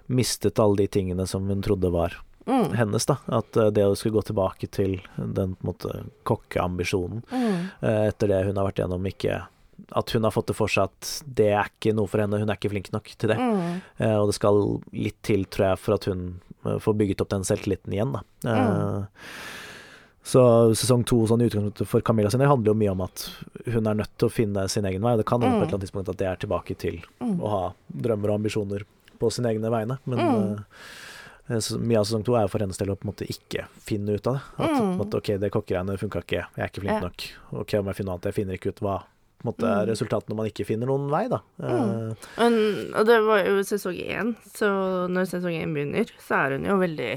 [0.09, 3.17] mistet alle de tingene som hun trodde var mm, hennes, da.
[3.29, 8.07] At eh, det å skulle gå tilbake til den på en måte kokkeambisjonen mm, eh,
[8.09, 9.43] etter det hun har vært gjennom, ikke
[9.95, 12.49] At hun har fått det for seg at det er ikke noe for henne, hun
[12.49, 13.37] er ikke flink nok til det.
[13.37, 14.59] mm, Uh, og det skal
[14.93, 18.21] litt til, tror jeg, for at hun eh, får bygget opp den selvtilliten igjen, da.
[18.45, 19.05] Eh,
[20.29, 20.41] Så
[20.77, 23.23] sesong to sånn i utgangspunktet for Camilla sin del handler jo mye om at
[23.71, 25.15] hun er nødt til å finne sin egen vei.
[25.17, 27.39] Det kan hende på et eller annet tidspunkt at det er tilbake til mm.
[27.41, 28.83] å ha drømmer og ambisjoner
[29.19, 29.97] på sine egne vegne.
[30.05, 30.65] Men Mm.
[31.49, 34.13] eh, mye av sesong to er for hennes del å på en måte ikke finne
[34.19, 34.41] ut av det.
[34.59, 34.97] At Mm.
[34.99, 37.07] måte, OK, det kokkegreiene funka ikke, jeg er ikke flink Ja.
[37.07, 37.25] nok.
[37.63, 39.03] OK, om jeg finner noe annet, jeg finner ikke ut hva
[39.39, 39.87] på en måte Mm.
[39.87, 41.39] resultatet når man ikke finner noen vei, da.
[41.63, 42.11] Mm.
[42.11, 42.57] Uh, Men,
[42.93, 44.67] og det var jo sesong én, så
[45.07, 47.11] når sesong én begynner, så er hun jo veldig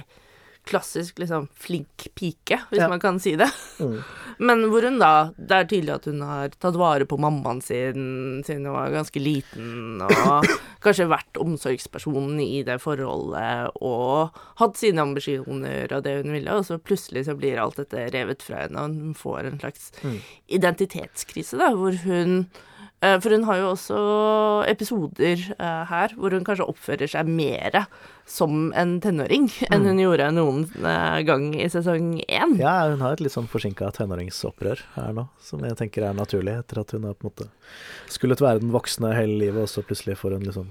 [0.69, 2.89] klassisk liksom flink pike, hvis Ja.
[2.89, 3.49] man kan si det.
[3.81, 3.97] mm.
[4.43, 8.43] Men hvor hun da Det er tydelig at hun har tatt vare på mammaen sin
[8.47, 10.47] siden hun var ganske liten, og
[10.83, 14.31] kanskje vært omsorgspersonen i det forholdet, og
[14.63, 18.43] hatt sine ambisjoner og det hun ville, og så plutselig så blir alt dette revet
[18.43, 20.19] fra henne, og hun får en slags Mm.
[20.49, 22.47] identitetskrise, da, hvor hun
[23.03, 23.97] For hun har jo også
[24.71, 27.81] episoder eh, her hvor hun kanskje oppfører seg mer
[28.31, 29.87] som en tenåring enn Mm.
[29.91, 32.55] hun gjorde noen eh, gang i sesong én.
[32.61, 36.55] Ja, hun har et litt sånn forsinka tenåringsopprør her nå, som jeg tenker er naturlig,
[36.63, 37.49] etter at hun har på en måte
[38.13, 40.71] skullet være den voksne hele livet, og så plutselig får hun liksom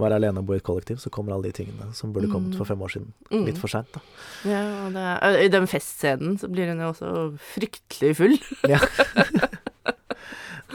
[0.00, 2.54] være alene og bo i et kollektiv, så kommer alle de tingene som burde kommet
[2.56, 3.44] for fem år siden, Mm.
[3.48, 4.00] litt for seint, da.
[4.48, 8.38] Ja, og og I den festscenen så blir hun jo også fryktelig full.
[8.68, 8.80] Ja.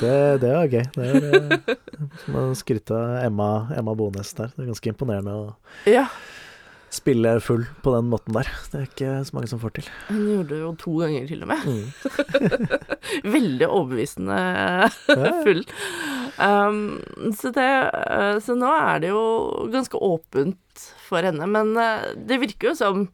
[0.01, 0.83] det, det var gøy.
[0.95, 1.53] Det er
[2.33, 4.51] eh, skryte av Emma, Emma Bones der.
[4.55, 5.47] Det er ganske imponerende å
[5.89, 6.07] Ja,
[6.89, 8.47] spille full på den måten der.
[8.71, 9.89] Det er ikke så mange som får til.
[10.07, 11.67] hun gjorde det jo to ganger til og med.
[11.69, 11.85] Mm.
[13.37, 14.39] Veldig overbevisende
[15.45, 15.61] full.
[16.39, 16.79] Um,
[17.37, 19.23] så, det, eh, så nå er det jo
[19.73, 23.05] ganske åpent for henne, men eh, det virker jo som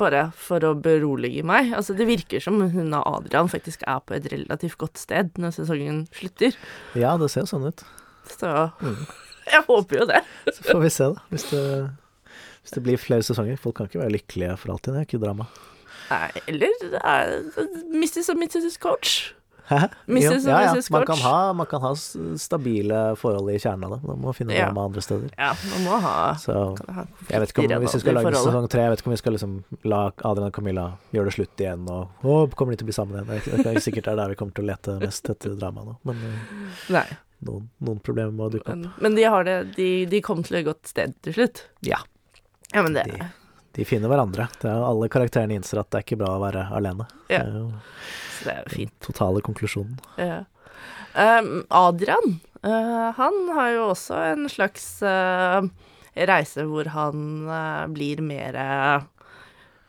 [0.00, 1.70] bare for å berolige meg.
[1.76, 5.54] Altså, det virker som hun og Adrian faktisk er på et relativt godt sted når
[5.58, 6.56] sesongen slutter.
[6.98, 7.84] Ja, det ser sånn ut.
[8.30, 9.02] Så Mm.
[9.52, 10.20] jeg håper jo det.
[10.54, 11.24] Så får vi se, da.
[11.32, 11.64] Hvis det,
[12.62, 13.58] hvis det blir flere sesonger.
[13.60, 14.94] Folk kan ikke være lykkelige for alltid.
[14.94, 15.46] Det er ikke drama.
[16.10, 16.72] Nei, eller
[17.94, 18.30] Mrs.
[18.32, 18.78] og Mrs.
[18.82, 19.34] Coach.
[19.70, 19.78] Hæ?
[20.10, 20.44] Mrs.
[20.50, 20.72] ja, ja.
[20.90, 23.98] Man kan, ha, man kan ha stabile forhold i kjernen av det.
[24.08, 24.66] Man må finne Ja.
[24.66, 25.30] drama andre steder.
[25.38, 26.56] Ja, man må ha, Så
[26.90, 29.16] ha jeg vet ikke om hvis vi skal lage sesong tre, jeg vet ikke om
[29.16, 29.54] vi skal liksom
[29.84, 32.98] la Adrian og Camilla gjøre det slutt igjen, og å, kommer de til å bli
[32.98, 33.30] sammen igjen?
[33.30, 35.54] Det er Det er sikkert det er der vi kommer til å lete mest etter
[35.60, 36.54] drama nå, men eh,
[36.98, 37.06] Nei,
[37.46, 38.76] noen, noen problemer må dukke opp.
[38.76, 41.62] men, men de har det de, de kom til et godt sted til slutt.
[41.86, 42.02] Ja.
[42.74, 43.30] Ja, men det De,
[43.76, 44.48] de finner hverandre.
[44.60, 47.06] Det er Alle karakterene innser at det er ikke bra å være alene.
[47.30, 47.44] Ja.
[47.44, 47.68] Det er jo
[48.40, 48.94] det er jo den fint.
[49.04, 49.98] totale konklusjonen.
[50.18, 50.40] Ja.
[51.14, 55.60] Um, Adrian, uh, han har jo også en slags uh,
[56.16, 58.56] reise hvor han uh, blir mer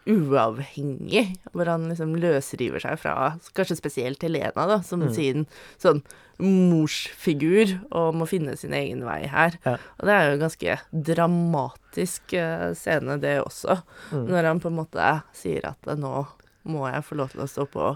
[0.09, 1.37] uavhengig.
[1.53, 3.15] Hvor han liksom løsriver seg fra
[3.55, 5.13] kanskje spesielt Helena, da, som Mm.
[5.13, 5.47] sin
[5.81, 6.01] sånn
[6.41, 9.57] morsfigur, og må finne sin egen vei her.
[9.65, 9.77] Ja.
[9.99, 10.77] Og det er jo en ganske
[11.11, 13.81] dramatisk eh, scene, det også.
[14.11, 14.25] Mm.
[14.31, 16.25] Når han på en måte sier at eh, nå
[16.71, 17.93] må jeg få lov til å stå på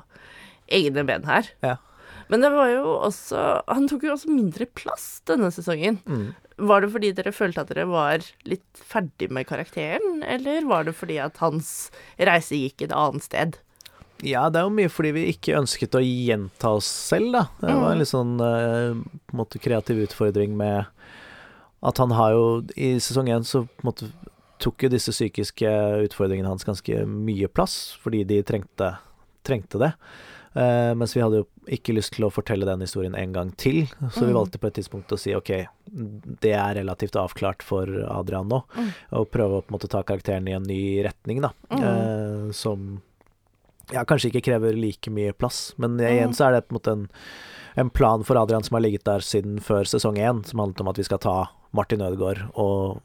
[0.74, 1.52] egne ben her.
[1.66, 1.78] Ja.
[2.32, 6.00] Men det var jo også Han tok jo også mindre plass denne sesongen.
[6.10, 6.34] Mm.
[6.70, 10.96] Var det fordi dere følte at dere var litt ferdig med karakteren, eller var det
[10.96, 13.60] fordi at hans reise gikk et annet sted?
[14.26, 17.44] Ja, det er jo mye fordi vi ikke ønsket å gjenta oss selv, da.
[17.62, 18.94] Det var en litt sånn eh,
[19.30, 20.86] på en måte kreativ utfordring med
[21.86, 22.46] at han har jo
[22.82, 24.08] I sesong én så på en måte
[24.64, 25.70] tok jo disse psykiske
[26.08, 28.94] utfordringene hans ganske mye plass, fordi de trengte,
[29.46, 29.92] trengte det.
[30.56, 33.82] Uh, mens vi hadde jo ikke lyst til å fortelle den historien en gang til,
[34.16, 34.38] så vi Mm.
[34.40, 35.52] valgte på et tidspunkt å si ok,
[36.40, 38.90] det er relativt avklart for Adrian nå, Mm.
[39.20, 41.52] og prøve å på en måte ta karakteren i en ny retning, da.
[41.70, 41.84] Mm.
[41.84, 43.02] uh, som
[43.94, 46.96] ja, kanskje ikke krever like mye plass, men igjen så er det på en måte
[46.96, 47.04] en,
[47.82, 50.94] en plan for Adrian som har ligget der siden før sesong én, som handlet om
[50.94, 51.36] at vi skal ta
[51.76, 53.02] Martin Ødegaard og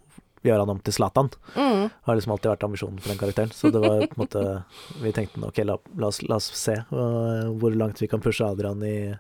[0.47, 1.29] gjøre han om til Zlatan.
[1.57, 1.89] Mm.
[2.07, 3.53] Har liksom alltid vært ambisjonen for den karakteren.
[3.53, 4.45] Så det var på en måte
[5.05, 8.47] Vi tenkte ok, la, la, oss, la oss se uh, hvor langt vi kan pushe
[8.47, 9.13] Adrian i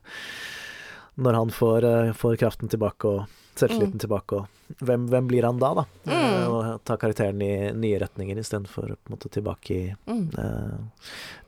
[1.20, 4.02] Når han får, uh, får kraften tilbake og selvtilliten Mm.
[4.04, 4.46] tilbake, og
[4.86, 5.84] hvem, hvem blir han da, da?
[6.06, 6.12] Mm.
[6.14, 10.30] Uh, og ta karakteren i nye retninger istedenfor på en måte tilbake i Mm.
[10.38, 10.78] eh,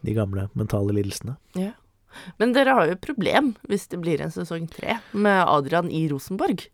[0.03, 1.37] de gamle mentale lidelsene.
[1.55, 1.73] Ja.
[2.39, 6.09] Men dere har jo et problem hvis det blir en sesong tre med Adrian i
[6.09, 6.67] Rosenborg.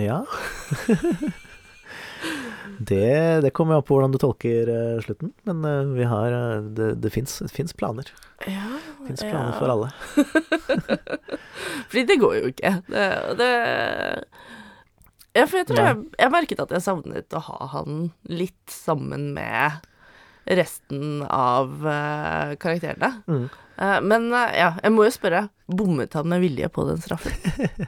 [0.00, 0.24] Ja.
[2.78, 6.64] det, det kommer an på hvordan du tolker uh, slutten, men uh, vi har uh,
[6.74, 8.10] Det, det fins planer.
[8.48, 9.90] Ja, fins planer for alle.
[11.90, 12.74] Fordi det går jo ikke.
[12.90, 13.08] Det,
[13.40, 13.50] det
[15.34, 19.32] Ja, for jeg tror jeg, jeg merket at jeg savnet å ha han litt sammen
[19.34, 19.82] med
[20.44, 21.72] resten av
[22.60, 23.10] karakterene.
[23.26, 23.46] Mm.
[24.04, 27.34] Men ja, jeg må jo spørre, bommet han med vilje på den straffen?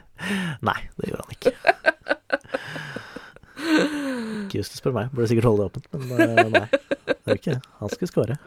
[0.67, 1.53] Nei, det gjorde han ikke.
[4.57, 6.67] Ikke du spør meg, burde sikkert holde det åpent, men uh, nei.
[7.07, 7.61] Det er ikke det.
[7.81, 8.37] Han skulle skåre.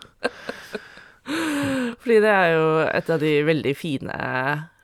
[2.01, 4.17] Fordi det er jo et av de veldig fine,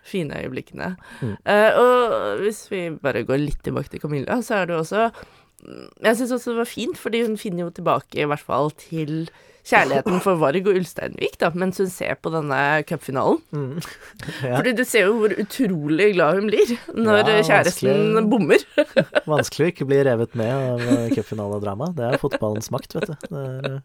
[0.07, 0.93] fine øyeblikkene.
[1.23, 1.35] Mm.
[1.49, 5.09] Uh, og hvis vi bare går litt tilbake til Camilla, så er det jo også
[5.09, 8.71] mm, Jeg syns også det var fint, fordi hun finner jo tilbake i hvert fall
[8.79, 9.27] til
[9.67, 13.41] kjærligheten for Varg og Ulsteinvik, da, mens hun ser på denne cupfinalen.
[13.51, 13.81] Mm.
[14.47, 18.63] Ja, Fordi du ser jo hvor utrolig glad hun blir når Ja, kjæresten bommer.
[19.33, 21.91] vanskelig å ikke bli revet med av uh, cupfinaledrama.
[21.97, 23.29] Det er fotballens makt, vet du.
[23.31, 23.79] Det er,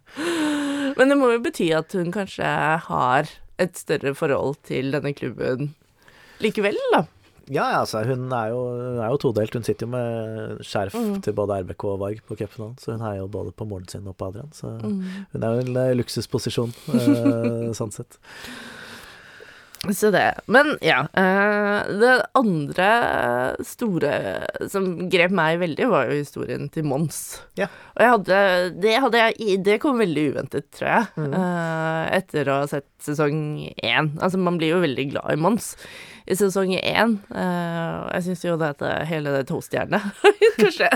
[1.00, 2.52] Men det må jo bety at hun kanskje
[2.88, 5.74] har et større forhold til denne klubben
[6.42, 7.06] likevel, da.
[7.50, 9.54] Ja, altså, hun er, jo, hun er jo todelt.
[9.58, 11.22] Hun sitter jo med skjerf Mm.
[11.24, 14.06] til både RBK og Varg på cupfinalen, så hun heier jo både på moren sin
[14.08, 14.52] og på Adrian.
[14.54, 15.02] Så Mm.
[15.34, 18.20] hun er jo i en uh, luksusposisjon, uh, sånn sett.
[19.90, 20.28] Så det.
[20.46, 21.08] Men ja.
[21.18, 22.90] eh, det andre
[23.66, 24.12] store
[24.70, 27.40] som grep meg veldig, var jo historien til Mons.
[27.58, 27.66] Ja.
[27.98, 28.42] Og jeg hadde
[28.84, 31.34] Det, hadde jeg, det kom veldig uventet, tror jeg, mm.
[31.34, 33.42] eh, etter å ha sett sesong
[33.82, 34.12] én.
[34.22, 35.72] Altså, man blir jo veldig glad i Mons
[36.28, 37.18] i sesong én.
[37.34, 40.02] eh, jeg syns jo det det- hele det toastjernet
[40.60, 40.90] Kanskje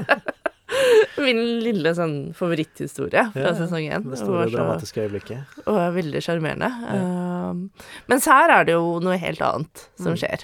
[1.21, 3.53] min lille sånn favoritthistorie fra Ja, ja.
[3.59, 4.03] sesong én.
[4.09, 5.45] Det store var så- dramatiske øyeblikket.
[5.67, 6.69] og er veldig sjarmerende.
[6.91, 7.69] Um,
[8.09, 10.17] mens her er det jo noe helt annet som Mm.
[10.19, 10.43] skjer.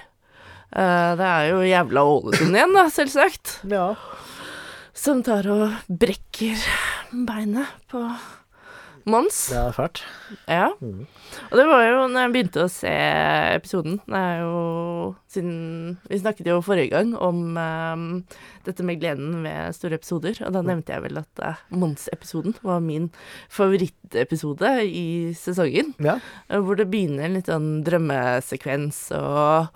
[0.72, 3.96] Uh, det er jo jævla Ålesund igjen, da, selvsagt, Ja.
[4.94, 6.56] som tar og brekker
[7.12, 8.06] beinet på
[9.10, 9.38] Mons.
[9.52, 10.02] Det er fælt.
[10.50, 10.68] Ja.
[10.82, 11.06] Mm.
[11.50, 12.92] Og det var jo når jeg begynte å se
[13.56, 14.60] episoden Det er jo
[15.32, 15.56] siden
[16.10, 18.06] Vi snakket jo forrige gang om um,
[18.68, 22.84] dette med gleden ved store episoder, og da nevnte jeg vel at uh, Mons-episoden var
[22.84, 23.10] min
[23.50, 25.96] favorittepisode i sesongen.
[26.04, 26.20] Ja.
[26.50, 29.70] Eh, Hvor det begynner en litt sånn drømmesekvens og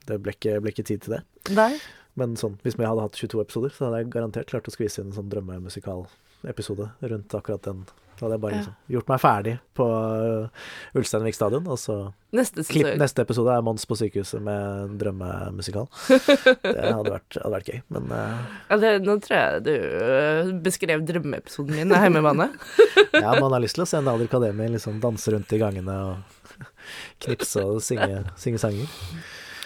[0.10, 1.22] det ble ikke, ble ikke tid til det.
[1.56, 1.74] Nei.
[2.20, 4.98] Men sånn, hvis vi hadde hatt 22 episoder, så hadde jeg garantert klart å skvise
[5.02, 7.80] inn en sånn drømmemusikalepisode rundt akkurat den.
[8.16, 11.98] Da hadde jeg bare liksom gjort meg ferdig på uh, Ulsteinvik stadion, og så
[12.36, 15.86] Neste klipp, neste episode er Mons på sykehuset med en drømmemusikal.
[16.64, 20.52] Det hadde vært, hadde vært gøy, men uh, Ja, det, nå tror jeg du øh,
[20.66, 22.50] beskrev drømmeepisoden min av hjemmebane.
[23.24, 26.66] ja, man har lyst til å se Nader Kademi liksom danse rundt i gangene og
[27.26, 28.96] knipse og synge, synge sanger.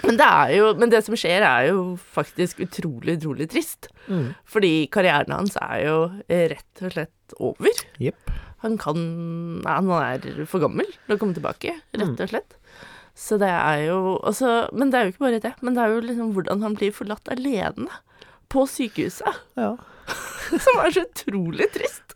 [0.06, 3.90] Men det, jo, men det som skjer, er jo faktisk utrolig, utrolig trist.
[4.08, 4.30] Mm.
[4.48, 5.98] Fordi karrieren hans er jo
[6.30, 7.82] rett og slett over.
[8.00, 8.32] Yep.
[8.64, 8.98] Han kan
[9.66, 12.02] Han er for gammel til å komme tilbake, Mm.
[12.02, 12.56] rett og slett.
[13.16, 15.54] Så det er jo også Men det er jo ikke bare det.
[15.62, 17.90] Men det er jo liksom hvordan han blir forlatt alene
[18.50, 19.36] på sykehuset.
[19.58, 19.76] Ja.
[20.65, 22.15] Som er så utrolig trist.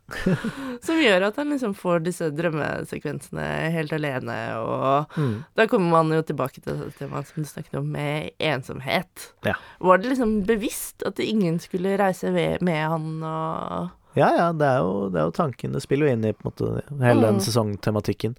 [0.83, 5.43] Som gjør at han liksom får disse drømmesekvensene helt alene, og Mm.
[5.55, 9.27] da kommer man jo tilbake til temaet som du snakket om, med ensomhet.
[9.45, 9.53] Ja.
[9.79, 14.61] Var det liksom bevisst at ingen skulle reise ved- med han og Ja, ja, det
[14.67, 15.71] er, jo, det er jo tanken.
[15.73, 17.41] Det spiller jo inn i på en måte hele den Mm.
[17.41, 18.35] sesongtematikken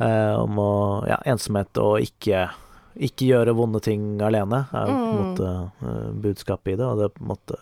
[0.00, 2.50] eh, om å Ja, ensomhet og ikke
[2.98, 5.18] ikke gjøre vonde ting alene, er jo på en Mm.
[5.24, 6.84] måte eh, budskapet i det.
[6.86, 7.56] Og det er på en måte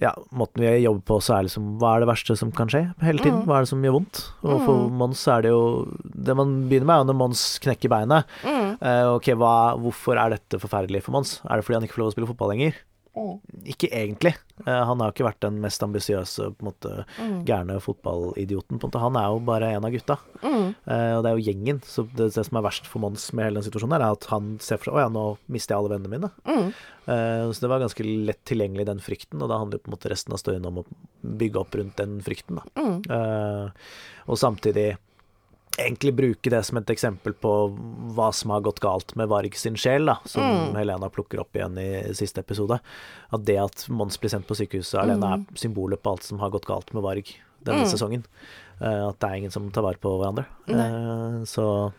[0.00, 2.80] Ja, måten vi jobber på, så er liksom Hva er det verste som kan skje
[3.04, 3.42] hele tiden?
[3.42, 3.48] Mm.
[3.50, 4.20] Hva er det som gjør vondt?
[4.40, 4.94] Og for Mm.
[5.02, 5.60] Mons er det jo
[6.16, 8.24] Det man begynner med, er jo når Mons knekker beinet.
[8.42, 8.70] mm.
[8.80, 11.40] Uh, ok, hva, hvorfor er dette forferdelig for Mons?
[11.44, 12.74] Er det fordi han ikke får lov å spille fotball lenger?
[13.68, 14.32] Ikke egentlig.
[14.66, 17.44] Eh, han har ikke vært den mest ambisiøse, på en måte Mm.
[17.44, 18.78] gærne fotballidioten.
[18.80, 19.00] På en måte.
[19.02, 20.16] Han er jo bare en av gutta.
[20.42, 20.74] Mm.
[20.86, 21.80] Eh, og det er jo gjengen.
[21.84, 24.58] Så det, det som er verst for Mons med hele den situasjonen, er at han
[24.60, 26.30] ser for seg Å ja, nå mister jeg alle vennene mine.
[26.48, 26.72] Mm.
[27.12, 29.42] Eh, så det var ganske lett tilgjengelig, den frykten.
[29.42, 30.86] Og da handler jo på en måte resten av støyen om å
[31.22, 32.88] bygge opp rundt den frykten, da.
[33.12, 33.70] Eh,
[34.26, 34.96] og samtidig
[35.78, 37.52] egentlig bruke det som et eksempel på
[38.14, 40.74] hva som har gått galt med Varg sin sjel, da, som Mm.
[40.76, 42.80] Helena plukker opp igjen i siste episode.
[43.32, 45.46] At det at Mons blir sendt på sykehuset alene, Mm.
[45.48, 47.24] er symbolet på alt som har gått galt med Varg
[47.64, 47.88] denne Mm.
[47.92, 48.24] sesongen.
[48.80, 50.44] Eh, at det er ingen som tar vare på hverandre.
[50.66, 50.76] Nei.
[50.88, 51.92] Eh, så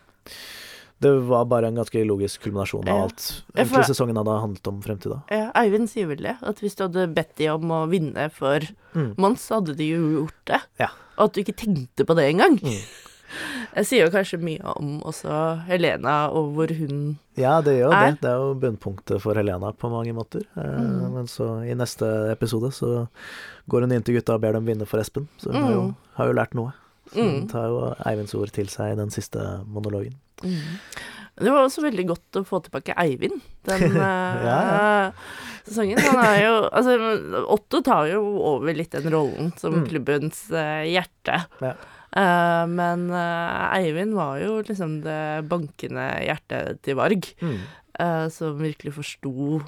[1.02, 4.68] det var bare en ganske logisk kulminasjon av alt Ja, for- egentlig sesongen hadde handlet
[4.68, 5.22] om frem til da.
[5.32, 8.60] Ja, Eivind sier vel det, at hvis du hadde bedt de om å vinne for
[8.96, 9.16] Mm.
[9.18, 10.62] Mons, så hadde de jo gjort det.
[10.80, 10.88] Ja.
[11.18, 12.60] Og at du ikke tenkte på det engang.
[12.60, 12.82] Mm.
[13.76, 17.91] Jeg sier jo kanskje mye om også Helena, og hvor hun Ja, det gjør jo
[17.98, 18.22] Er- det.
[18.22, 20.41] Det er jo bunnpunktet for Helena på mange måter.
[20.58, 21.13] Eh, Mm.
[21.13, 23.08] Men så i neste episode så
[23.69, 25.28] går hun inn til gutta og ber dem vinne for Espen.
[25.39, 25.96] Så hun har, jo, Mm.
[26.15, 26.74] har jo lært noe.
[27.12, 27.50] Så hun Mm.
[27.50, 30.13] tar jo Eivinds ord til seg i den siste monologen.
[31.36, 35.12] Det var også veldig godt å få tilbake Eivind den ja, Ja,
[35.65, 35.98] sesongen.
[36.00, 39.88] Han er jo Altså, Otto tar jo over litt den rollen som Mm.
[39.89, 41.46] klubbens eh, hjerte.
[41.62, 41.74] Ja.
[42.15, 47.58] Eh, men uh, Eivind var jo liksom det bankende hjertet til Varg, Mm.
[47.99, 49.62] uh, som virkelig forsto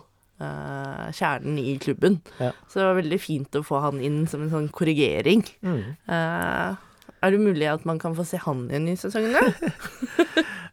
[1.15, 2.17] kjernen i klubben.
[2.41, 2.49] Ja.
[2.67, 5.45] Så det var veldig fint å få han inn som en sånn korrigering.
[5.63, 5.95] Mm.
[6.11, 9.33] Er det mulig at man kan få se han i sesongen?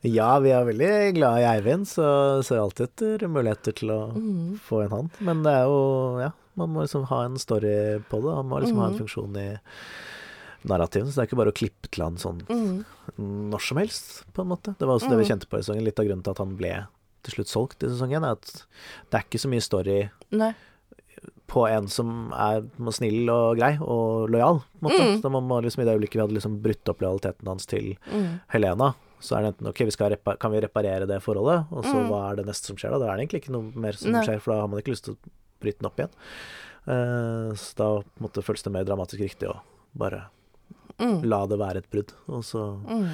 [0.02, 4.58] Ja, vi er veldig glad i Eivind, så ser alltid etter muligheter til å Mm.
[4.58, 5.11] få inn han.
[5.20, 8.35] Men det er jo Ja, man må liksom ha en story på det.
[8.35, 8.98] Han må liksom ha en Mhm.
[8.98, 9.58] funksjon i
[10.64, 12.85] narrativen, så det er ikke bare å klippe til han sånn Mm.
[13.51, 14.77] når som helst, på en måte.
[14.79, 15.31] Det var også det vi Mm.
[15.38, 15.85] kjente på i sesongen.
[15.85, 16.87] Litt av grunnen til at han ble
[17.22, 18.64] til slutt solgt i sesongen, er at
[19.11, 20.55] det er ikke så mye story Nei.
[21.46, 25.05] på en som er snill og grei og lojal, på en måte.
[25.07, 25.20] Mm.
[25.22, 27.96] Så man må liksom, I det øyeblikket vi hadde liksom brutt opp lojaliteten hans til
[28.11, 28.40] Mm.
[28.48, 32.09] Helena, så er det enten ok, vi kan vi reparere det forholdet, og så Mm.
[32.09, 32.98] hva er det neste som skjer da?
[32.98, 34.25] Da er det egentlig ikke noe mer som Nei.
[34.27, 35.18] skjer, for da har man ikke lyst til å
[35.61, 36.11] bryte den opp igjen.
[36.88, 39.61] Uh, så da måtte, føles det mer dramatisk riktig å
[39.96, 40.25] bare
[40.98, 41.22] Mm.
[41.24, 43.09] la det være et brudd, og så Mm.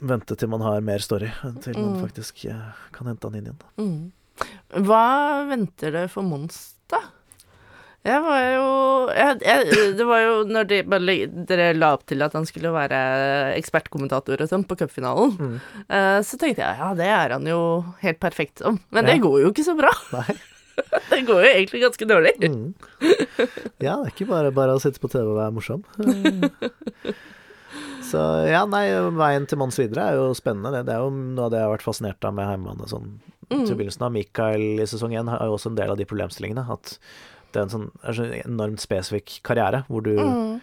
[0.00, 1.28] vente til man har mer story,
[1.60, 2.00] til man Mm.
[2.08, 3.58] faktisk eh, kan hente han inn igjen.
[3.76, 4.84] Mm.
[4.86, 7.02] Hva venter det for Mons, da?
[8.02, 8.68] Jeg var jo
[9.12, 10.78] jeg, jeg, Det var jo når de,
[11.44, 15.60] dere la opp til at han skulle være ekspertkommentator og sånn på cupfinalen, Mm.
[15.90, 18.80] uh, så tenkte jeg ja, det er han jo helt perfekt om.
[18.90, 19.12] Men Ja.
[19.12, 19.90] det går jo ikke så bra.
[20.16, 20.34] Nei.
[21.10, 22.32] Det går jo egentlig ganske dårlig.
[22.40, 22.74] Mm.
[23.80, 25.84] Ja, det er ikke bare bare å sitte på TV og være morsom.
[26.00, 27.14] Eh,
[28.10, 28.18] Så
[28.50, 30.72] ja, nei, veien til Mons videre er jo spennende.
[30.74, 33.12] Det, det er jo noe av det jeg har vært fascinert av med Heimemannet sånn
[33.50, 33.64] Mm.
[33.66, 34.12] til begynnelsen av.
[34.14, 36.62] Mikael i sesong én har jo også en del av de problemstillingene.
[36.70, 36.92] At
[37.50, 40.60] det er en sånn er så enormt spesifikk karriere, hvor du Mm.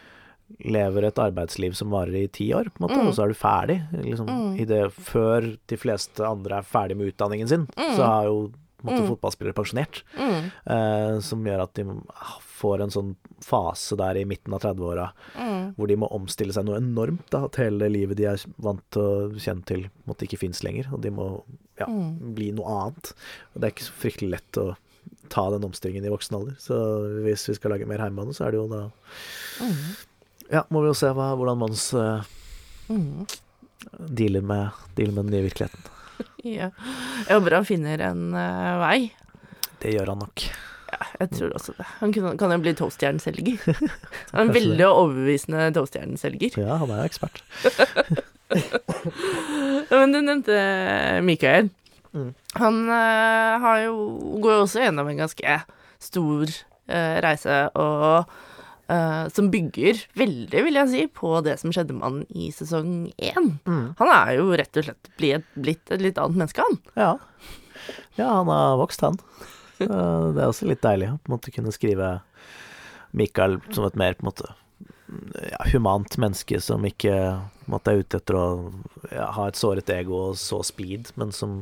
[0.71, 3.07] lever et arbeidsliv som varer i ti år, på en måte, Mm.
[3.09, 3.77] og så er du ferdig.
[4.05, 4.55] Liksom, Mm.
[4.61, 7.95] i det, før de fleste andre er ferdig med utdanningen sin, Mm.
[7.97, 8.53] så har jo
[8.83, 9.07] måte, Mm.
[9.09, 10.03] fotballspillere pensjonert.
[10.17, 10.51] Mm.
[10.65, 11.83] Eh, som gjør at de
[12.57, 15.75] får en sånn fase der i midten av 30-åra Mm.
[15.75, 17.29] hvor de må omstille seg noe enormt.
[17.29, 20.91] Da, at hele livet de er vant å kjenne til, måtte ikke fins lenger.
[20.93, 21.43] Og de må
[21.79, 22.33] ja, Mm.
[22.35, 23.13] bli noe annet.
[23.55, 24.75] Og det er ikke så fryktelig lett å
[25.29, 26.55] ta den omstillingen i voksen alder.
[26.59, 28.91] Så hvis vi skal lage mer heimbane, så er det jo da
[29.59, 29.95] Mm.
[30.51, 32.23] Ja, må vi jo se hva, hvordan Mons uh,
[32.89, 33.27] Mm.
[34.13, 35.83] dealer, med, dealer med den nye virkeligheten.
[36.57, 36.69] Ja.
[37.27, 39.09] Jeg håper han finner en uh, vei.
[39.81, 40.45] Det gjør han nok.
[40.87, 41.87] Ja, jeg tror også det.
[41.99, 43.57] Han kan, kan jo bli toastjernselger.
[44.31, 46.55] Han er en veldig overbevisende toastjernselger.
[46.61, 47.41] Ja, han er jo ekspert.
[49.91, 50.57] Men du nevnte
[51.27, 51.69] Mikael.
[52.15, 52.31] Mm.
[52.55, 53.97] Han uh, har jo,
[54.43, 55.57] går jo også gjennom en ganske
[56.07, 58.31] stor uh, reise, og
[58.93, 62.91] eh, som bygger veldig, vil jeg si, på det som skjedde med han i sesong
[63.15, 63.51] én.
[63.67, 63.85] Mm.
[63.99, 66.79] Han er jo rett og slett blitt, blitt et litt annet menneske, han.
[66.99, 67.11] Ja.
[68.19, 69.19] ja, han har vokst, han.
[69.77, 72.15] Uh, Det er også litt deilig å på en måte kunne skrive
[73.17, 74.53] Mikael som et mer på en måte
[75.51, 77.13] ja, humant menneske som ikke
[77.71, 78.47] måte er ute etter å
[79.11, 81.61] ja, ha et såret ego og så speed, men som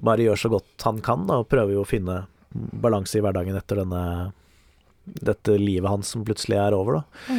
[0.00, 3.58] bare gjør så godt han kan, da, og prøver jo å finne balanse i hverdagen
[3.58, 4.02] etter denne
[5.04, 7.34] dette livet hans som plutselig er over, da.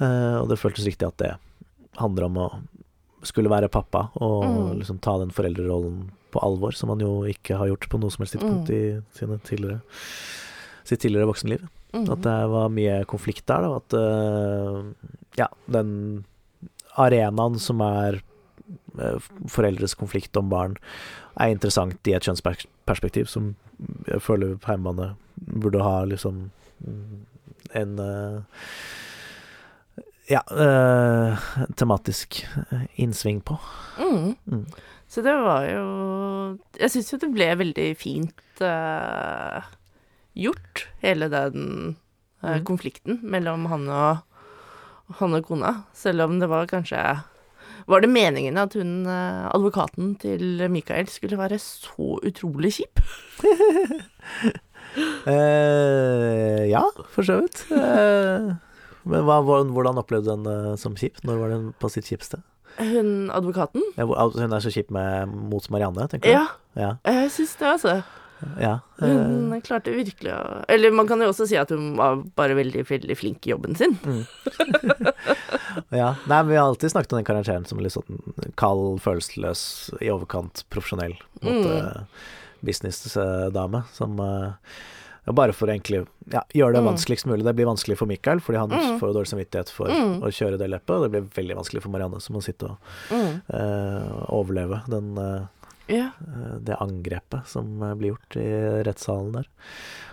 [0.00, 1.32] Eh, og det føltes riktig at det
[2.00, 2.48] handler om å
[3.22, 4.78] skulle være pappa og Mm.
[4.80, 8.22] liksom ta den foreldrerollen på alvor, som han jo ikke har gjort på noe som
[8.24, 8.74] helst tidspunkt Mm.
[8.74, 9.80] i sine tidligere,
[10.84, 11.68] sitt tidligere voksenliv.
[11.92, 12.08] Mm.
[12.10, 13.76] At det var mye konflikt der, da.
[13.76, 14.82] At uh,
[15.36, 16.24] ja, den
[16.96, 18.22] arenaen som er
[18.98, 20.76] eh, foreldres konflikt om barn,
[21.38, 23.54] er interessant i et kjønnsperspektiv som
[24.06, 26.50] jeg føler hjemmebane burde ha liksom mm,
[27.72, 28.40] en eh,
[30.32, 31.38] ja, eh,
[31.76, 33.58] tematisk eh, innsving på.
[33.98, 34.34] Mm.
[34.46, 34.66] Mm.
[35.08, 35.86] Så det var jo
[36.80, 39.66] Jeg syns jo det ble veldig fint eh,
[40.32, 41.96] gjort, hele den
[42.42, 42.64] eh, mm.
[42.68, 44.22] konflikten mellom han og,
[45.20, 45.74] han og kona.
[45.92, 47.02] Selv om det var kanskje
[47.90, 53.02] Var det meningen at hun, eh, advokaten til Mikael, skulle være så utrolig kjip?
[54.96, 56.82] Eh, ja,
[57.14, 57.64] for så vidt.
[57.72, 58.52] Eh,
[59.08, 61.22] men hva, hvordan- opplevde du den eh, som kjip?
[61.26, 62.42] Når var den på sitt kjipeste?
[62.78, 63.82] Hun advokaten?
[63.98, 66.32] Ja, altså, hun er så kjip med, mot Marianne, tenker du?
[66.32, 66.96] Ja, Ja.
[67.04, 68.02] jeg syns det, altså.
[68.58, 68.78] ja.
[69.02, 72.54] eh, Hun klarte virkelig å Eller man kan jo også si at hun var bare
[72.56, 73.98] veldig, veldig flink i jobben sin.
[74.02, 74.24] Mm.
[76.00, 76.14] ja.
[76.26, 78.22] Nei, men vi har alltid snakket om den karakteren som litt sånn
[78.56, 79.64] kald, følelsesløs,
[80.00, 82.06] i overkant profesjonell på en måte,
[82.64, 84.52] businessdame som eh,
[85.32, 86.00] Bare for å egentlig
[86.32, 86.86] ja, gjøre det Mm.
[86.96, 87.44] vanskeligst mulig.
[87.46, 88.98] Det blir vanskelig for Michael, fordi han Mm.
[88.98, 90.18] får dårlig samvittighet for Mm.
[90.20, 90.90] å kjøre det løpet.
[90.90, 92.76] Og det blir veldig vanskelig for Marianne, som må sitte og
[93.12, 95.46] eh, overleve den, eh,
[95.88, 96.10] Ja.
[96.20, 98.46] eh, det angrepet som eh, blir gjort i
[98.86, 99.48] rettssalen der.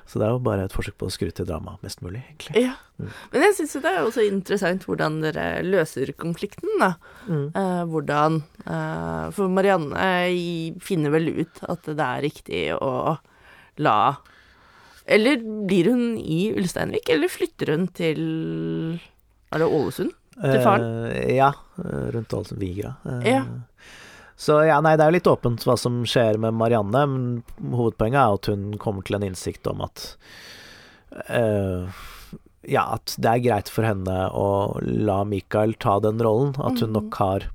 [0.10, 2.64] Så det er jo bare et forsøk på å skru til dramaet mest mulig, egentlig.
[2.66, 2.72] Ja.
[2.98, 3.12] Mm.
[3.32, 6.96] Men jeg syns jo det er også interessant hvordan dere løser konflikten, da.
[7.30, 7.46] Mm.
[7.54, 9.94] Eh, hvordan eh, For Marianne
[10.34, 13.18] i- finner vel ut at det er riktig å
[13.78, 14.18] la
[15.06, 19.00] Eller blir hun i Ulsteinvik, eller flytter hun til
[19.54, 20.12] Er det Ålesund?
[20.40, 20.84] Til faren?
[21.12, 22.96] Eh, ja, eh, rundt Ålesund Vigra.
[23.06, 23.44] Eh, Ja.
[24.40, 28.22] Så ja, nei, det er jo litt åpent hva som skjer med Marianne, men hovedpoenget
[28.22, 30.06] er at hun kommer til en innsikt om at
[31.28, 31.90] uh,
[32.70, 36.52] Ja, at det er greit for henne å la Michael ta den rollen.
[36.60, 36.96] At hun Mhm.
[36.98, 37.46] nok har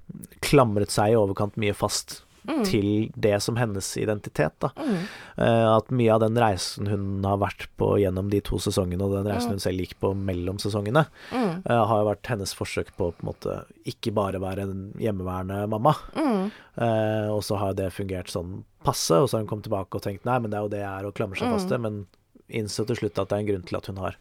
[0.43, 2.64] klamret seg i overkant mye fast Mm.
[2.68, 4.61] til det som hennes identitet.
[4.76, 4.99] Mm.
[5.38, 9.14] Eh, at mye av den reisen hun har vært på gjennom de to sesongene, og
[9.16, 9.55] den reisen Mm.
[9.57, 11.62] hun selv gikk på mellom sesongene, Mm.
[11.64, 14.92] eh, har jo vært hennes forsøk på å på en måte ikke bare være en
[14.99, 15.95] hjemmeværende mamma.
[16.14, 16.51] Mm.
[16.76, 20.03] Eh, og så har det fungert sånn passe, og så har hun kommet tilbake og
[20.03, 21.78] tenkt nei, men det er jo det jeg er, og klamrer seg fast til.
[21.78, 22.07] Men
[22.51, 24.16] innså til slutt at det er en grunn til at hun har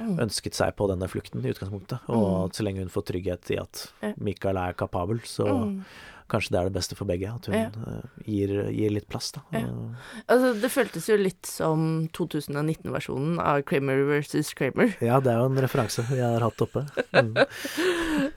[0.00, 0.18] Mm.
[0.18, 2.00] ønsket seg på denne flukten i utgangspunktet.
[2.08, 3.92] Og at så lenge hun får trygghet i at.
[4.18, 5.84] Mikael er kapabel, så Mm.
[6.28, 7.30] Kanskje det er det beste for begge.
[7.34, 7.68] At hun Ja.
[7.68, 9.40] eh, gir, gir litt plass, da.
[9.52, 9.64] Ja.
[10.28, 14.94] Altså, det føltes jo litt som 2019-versjonen av Kramer versus Kramer.
[15.00, 16.86] ja, det er jo en referanse vi har hatt oppe.
[17.12, 17.34] Mm.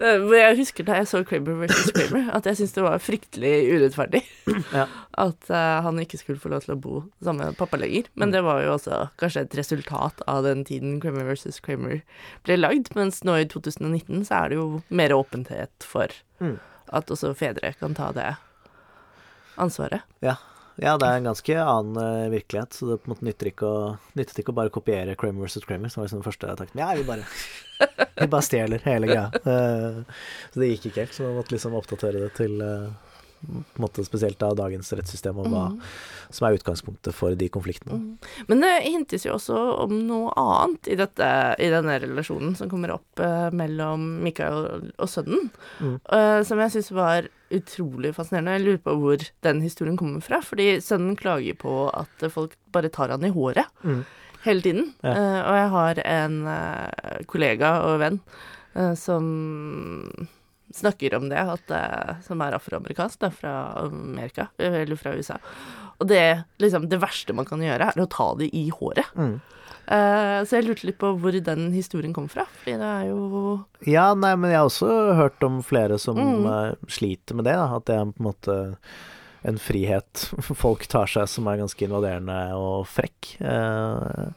[0.02, 3.52] Eh, jeg husker da jeg så Kramer versus Kramer, at jeg syntes det var fryktelig
[3.76, 4.22] urettferdig
[4.78, 4.86] Ja.
[5.18, 8.08] at eh, han ikke skulle få lov til å bo sammen med pappa lenger.
[8.16, 8.34] Men Mm.
[8.36, 12.02] det var jo også kanskje et resultat av den tiden Kramer versus Kramer
[12.46, 12.94] ble lagd.
[12.96, 16.08] Mens nå i 2019 så er det jo mer åpenhet for
[16.42, 16.60] Mm.
[16.92, 18.30] At også fedre kan ta det
[19.62, 20.08] ansvaret.
[20.82, 23.68] Ja, det er en ganske annen eh, virkelighet, så det på en måte nytter ikke
[23.68, 23.82] å,
[24.18, 25.66] nytter ikke å bare kopiere Kramer vs.
[25.68, 27.28] Kramer, som var liksom den første tenkte Ja, vi bare,
[28.16, 29.28] vi bare stjeler hele greia.
[29.52, 30.02] Eh,
[30.54, 32.88] så det gikk ikke helt, så man måtte liksom oppdatere det til eh,
[33.80, 35.80] måte spesielt av dagens rettssystem, og hva Mm.
[36.32, 37.94] som er utgangspunktet for de konfliktene.
[37.98, 38.18] Mm.
[38.48, 41.28] Men det hintes jo også om noe annet i, dette,
[41.60, 45.50] i denne relasjonen som kommer opp eh, mellom Mikael og, og sønnen,
[45.82, 46.00] Mm.
[46.12, 48.58] eh, som jeg syns var utrolig fascinerende.
[48.60, 52.90] Jeg lurer på hvor den historien kommer fra, fordi sønnen klager på at folk bare
[52.90, 54.06] tar han i håret Mm.
[54.46, 54.94] hele tiden.
[55.04, 55.12] Ja.
[55.12, 58.22] Eh, og jeg har en eh, kollega og venn
[58.76, 60.28] eh, som
[60.78, 61.72] snakker om det, at,
[62.26, 63.54] som er afroamerikansk, da, fra
[63.86, 65.38] Amerika, eller fra USA.
[66.02, 69.12] Og det, liksom, det verste man kan gjøre, er å ta det i håret.
[69.16, 69.36] Mm.
[69.92, 73.56] Uh, så jeg lurte litt på hvor den historien kom fra, fordi det er jo
[73.90, 76.46] Ja, nei, men jeg har også hørt om flere som Mm.
[76.46, 78.58] eh, sliter med det, da, at det er på en måte
[79.44, 80.28] en frihet
[80.64, 83.36] folk tar seg som er ganske invaderende og frekk.
[83.42, 84.30] Uh,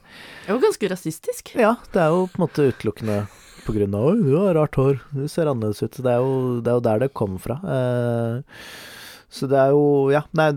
[0.43, 1.53] Det er jo ganske rasistisk.
[1.55, 3.19] Ja, det er jo på en måte utelukkende
[3.65, 6.01] på grunn av 'oi, du har rart hår, du ser annerledes ut'.
[6.01, 7.55] Det er jo, det er jo der det kommer fra.
[7.65, 8.41] Eh,
[9.29, 10.53] så det er jo Ja, nei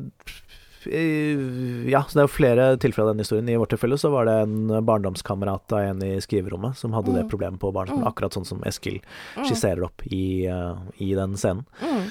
[0.89, 3.49] Ja, så det er jo flere tilfeller av den historien.
[3.51, 7.25] I vårt tilfelle så var det en barndomskamerat av en i skriverommet som hadde det
[7.27, 7.29] Mm.
[7.31, 8.13] problemet på barneskolen, Mm.
[8.15, 9.01] akkurat sånn som Eskil
[9.37, 9.45] Mm.
[9.45, 11.65] skisserer opp i, eh, i den scenen.
[11.83, 12.11] Mm.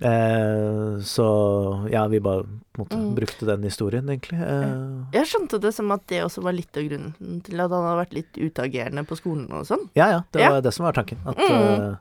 [0.00, 1.26] Eh, så
[1.90, 2.44] ja, vi bare
[2.78, 3.14] måte Mm.
[3.14, 4.38] brukte den historien, egentlig.
[4.40, 7.82] Eh, Jeg skjønte det som at det også var litt av grunnen til at han
[7.84, 9.88] hadde vært litt utagerende på skolen og sånn.
[9.94, 10.50] ja ja, det Ja.
[10.50, 11.18] var det som var tanken.
[11.26, 11.80] At Mm.
[11.92, 11.96] uh,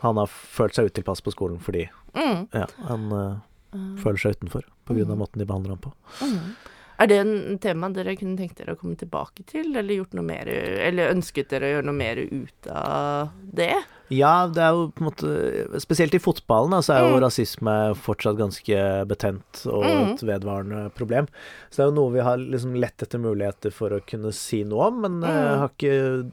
[0.00, 2.48] han har følt seg utilpass på skolen fordi Mm.
[2.52, 3.40] ja, han
[3.74, 3.98] Mm.
[3.98, 5.18] føler seg utenfor på grunn av Mm.
[5.18, 5.92] måten de behandler ham på.
[6.20, 6.54] Mm.
[7.02, 11.10] Er det en tema dere kunne tenkt dere å komme tilbake til, eller mer Eller
[11.10, 13.74] ønsket dere å gjøre noe mer ut av det?
[14.12, 17.22] Ja, det er jo på en måte Spesielt i fotballen da, så er jo Mm.
[17.24, 20.12] rasisme fortsatt ganske betent og Mm.
[20.12, 21.26] et vedvarende problem.
[21.70, 24.62] Så det er jo noe vi har liksom lett etter muligheter for å kunne si
[24.64, 25.24] noe om, men mm.
[25.24, 26.30] uh, har ikke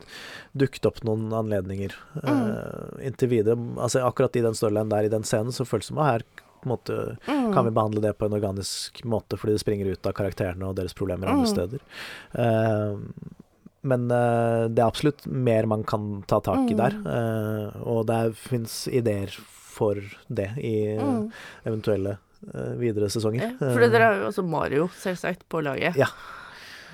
[0.55, 1.93] dukket opp noen anledninger
[2.23, 3.57] eh, inntil videre.
[3.77, 6.23] Altså akkurat i den storylinen der, i den scenen, så føles det som at her
[6.61, 7.53] på en måte Mm.
[7.53, 10.75] kan vi behandle det på en organisk måte, fordi det springer ut av karakterene og
[10.75, 11.53] deres problemer andre Mm.
[11.53, 11.79] steder.
[12.35, 12.97] Uh,
[13.83, 16.77] men uh, det er absolutt mer man kan ta tak i Mm.
[16.77, 19.95] der, Uh, og det fins ideer for
[20.29, 21.31] det i Mm.
[21.65, 22.17] eventuelle
[22.79, 23.41] videre sesonger.
[23.59, 25.95] Ja, for dere har jo også Mario, selvsagt, på laget.
[25.97, 26.07] Ja.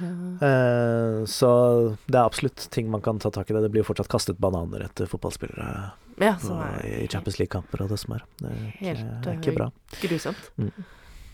[0.01, 3.53] Uh, så det er absolutt ting man kan ta tak i.
[3.53, 5.91] Det Det blir jo fortsatt kastet bananer etter fotballspillere
[6.21, 8.21] Ja, som er i Champions League-kamper og det som er.
[8.39, 9.67] Det er ikke, Helt, er ikke eh, bra.
[10.01, 10.45] grusomt.
[10.55, 10.71] Mm.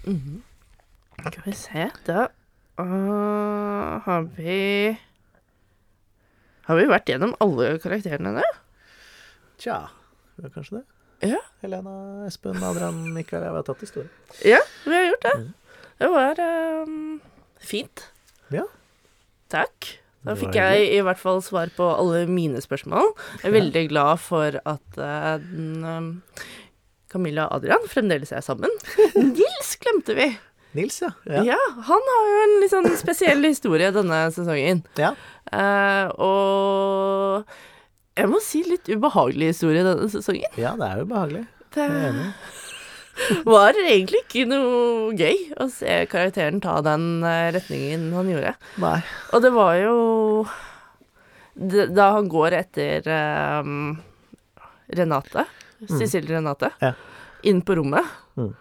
[0.06, 0.40] Mhm.
[1.22, 2.24] Skal vi se, da
[2.82, 4.98] uh, har vi
[6.66, 8.46] Har vi vært gjennom alle karakterene nå?
[9.62, 9.84] Tja,
[10.38, 10.86] det har kanskje det.
[11.30, 11.38] Ja.
[11.62, 13.44] Helena, Espen, Adrian, Mikael.
[13.46, 14.10] Jeg har tatt historie.
[14.48, 15.34] Ja, vi har gjort det.
[15.38, 15.50] Mm.
[16.02, 16.42] Det var
[16.88, 17.20] um,
[17.62, 18.08] fint.
[18.50, 18.66] Ja.
[19.54, 19.92] Takk.
[20.22, 23.14] Da fikk jeg i hvert fall svar på alle mine spørsmål.
[23.42, 26.22] Jeg er veldig glad for at uh, den,
[27.12, 28.72] Camilla og Adrian fremdeles er sammen.
[29.18, 30.30] Nils glemte vi.
[30.78, 31.10] Nils, ja.
[31.28, 31.42] Ja.
[31.50, 31.58] Ja.
[31.90, 34.86] han har jo en litt sånn spesiell historie denne sesongen.
[35.02, 35.16] ja.
[35.52, 37.50] Uh, og
[38.16, 40.54] jeg må si litt ubehagelig historie denne sesongen.
[40.60, 41.44] ja det er jo behagelig.
[41.74, 42.30] Det Jeg er enig.
[43.46, 48.54] Var egentlig ikke noe gøy å se karakteren ta den eh, retningen han gjorde.
[48.82, 48.98] Nei.
[49.36, 49.96] Og det var jo
[51.56, 53.06] Da han går etter
[53.62, 53.98] um,
[54.96, 55.44] Renate,
[55.90, 56.94] Cecilie Renate, Ja.
[57.44, 58.06] inn på rommet,
[58.38, 58.54] Mm.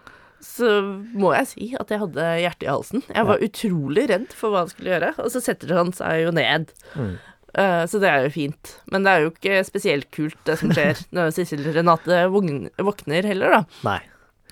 [0.43, 0.67] så
[1.15, 3.03] må jeg si at jeg hadde hjertet i halsen.
[3.15, 6.31] Jeg var utrolig redd for hva han skulle gjøre, og så setter han seg jo
[6.35, 6.73] ned.
[6.97, 7.13] Mm.
[7.55, 8.73] Eh, så det er jo fint.
[8.91, 13.51] Men det er jo ikke spesielt kult, det som skjer når Sissel Renate våkner heller,
[13.61, 13.63] da.
[13.87, 14.01] Nei.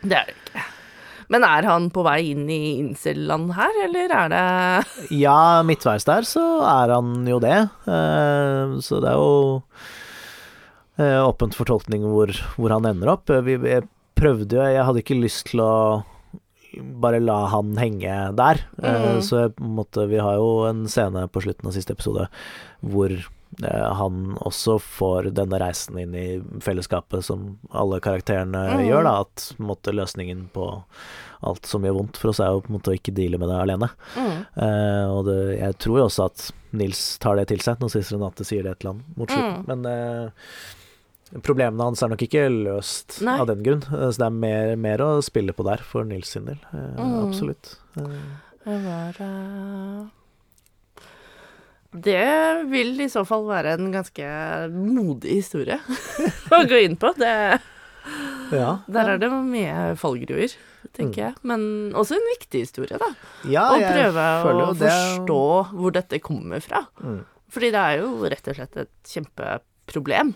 [0.03, 0.65] Det er det ikke.
[1.29, 4.45] Men er han på vei inn i incel-land her, eller er det
[5.25, 7.59] Ja, midtveis der så er han jo det.
[7.85, 9.63] Eh, Så det er jo
[10.99, 13.29] eh, åpent for tolkning hvor, hvor han ender opp.
[13.45, 13.85] Vi, jeg
[14.19, 15.73] prøvde jo Jeg hadde ikke lyst til å
[17.03, 18.65] bare la han henge der.
[18.83, 19.23] Eh, Mm.
[19.25, 22.29] Så jeg måtte Vi har jo en scene på slutten av siste episode
[22.81, 23.13] hvor
[23.63, 26.27] han også får denne reisen inn i
[26.63, 28.85] fellesskapet som alle karakterene Mm.
[28.87, 29.15] gjør, da.
[29.25, 30.67] At måtte, løsningen på
[31.43, 33.49] alt som gjør vondt for oss, er jo på en måte å ikke deale med
[33.49, 33.89] det alene.
[34.17, 34.39] mm.
[34.63, 38.19] Eh, og det, jeg tror jo også at Nils tar det til seg når Sissel
[38.19, 39.63] Renate sier det et eller annet mot slutten.
[39.63, 39.67] Mm.
[39.67, 43.39] Men eh, problemene hans er nok ikke løst Nei.
[43.41, 43.83] av den grunn.
[43.89, 46.59] Eh, så det er mer, mer å spille på der for Nils sin del.
[46.73, 47.17] Eh, Mm.
[47.29, 47.77] Absolutt.
[47.97, 48.21] Eh,
[48.69, 50.07] Det var eh,
[51.93, 54.27] Det vil i så fall være en ganske
[54.75, 55.79] modig historie
[56.57, 57.15] å gå inn på.
[57.17, 57.31] Det,
[58.53, 58.73] ja.
[58.89, 60.53] der er det mye fallgruer,
[60.93, 61.25] tenker Mm.
[61.25, 61.35] jeg.
[61.49, 61.65] Men
[61.97, 63.09] også en viktig historie, da.
[63.49, 64.27] ja, Å prøve
[64.69, 65.41] å det forstå
[65.81, 66.85] hvor dette kommer fra.
[67.01, 67.23] Mm.
[67.49, 70.35] Fordi det er jo rett og slett et kjempeproblem.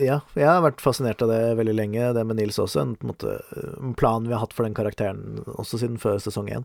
[0.00, 2.80] Ja, jeg har vært fascinert av det veldig lenge, det med Nils også.
[2.84, 3.38] En, på måte,
[3.80, 6.64] en plan vi har hatt for den karakteren også siden før sesong én.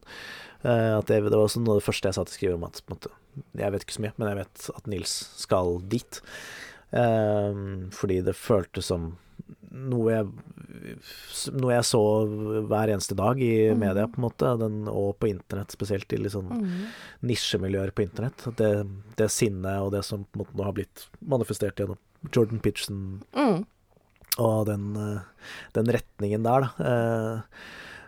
[0.64, 2.80] Uh, det, det var også noe av det første jeg sa til skriver om at
[2.84, 3.12] på en måte,
[3.58, 6.22] Jeg vet ikke så mye, men jeg vet at Nils skal dit.
[6.96, 7.62] Eh,
[7.96, 9.14] fordi det føltes som
[9.76, 10.28] noe jeg,
[11.56, 12.02] noe jeg så
[12.70, 13.82] hver eneste dag i mm.
[13.82, 14.52] media, på en måte.
[14.62, 16.88] Den, og på internett, spesielt i litt sånn Mm.
[17.28, 18.46] nisjemiljøer på internett.
[18.56, 18.72] Det,
[19.20, 22.00] det sinnet og det som på en måte nå har blitt manifestert gjennom
[22.32, 23.66] Jordan Pitchen Mm.
[24.38, 27.42] og den, eh, den retningen der, da, uh,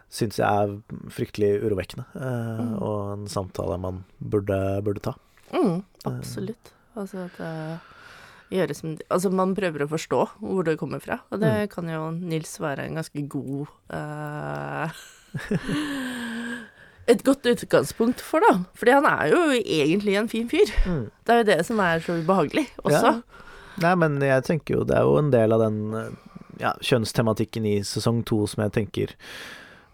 [0.10, 0.78] syns jeg er
[1.12, 2.05] fryktelig urovekkende.
[2.16, 2.74] eh, Mm.
[2.82, 5.14] Og en samtale man burde, burde ta.
[5.53, 6.72] Mm, absolutt.
[6.95, 11.39] Altså at det gjøres som Altså man prøver å forstå hvor det kommer fra, og
[11.41, 14.89] det kan jo Nils være en ganske god eh,
[17.08, 18.66] Et godt utgangspunkt for, da.
[18.76, 20.68] Fordi han er jo egentlig en fin fyr.
[21.24, 23.14] Det er jo det som er så ubehagelig også.
[23.14, 23.43] Ja.
[23.80, 26.10] Nei, men jeg tenker jo det er jo en del av den eh,
[26.60, 29.14] ja, kjønnstematikken i sesong to som jeg tenker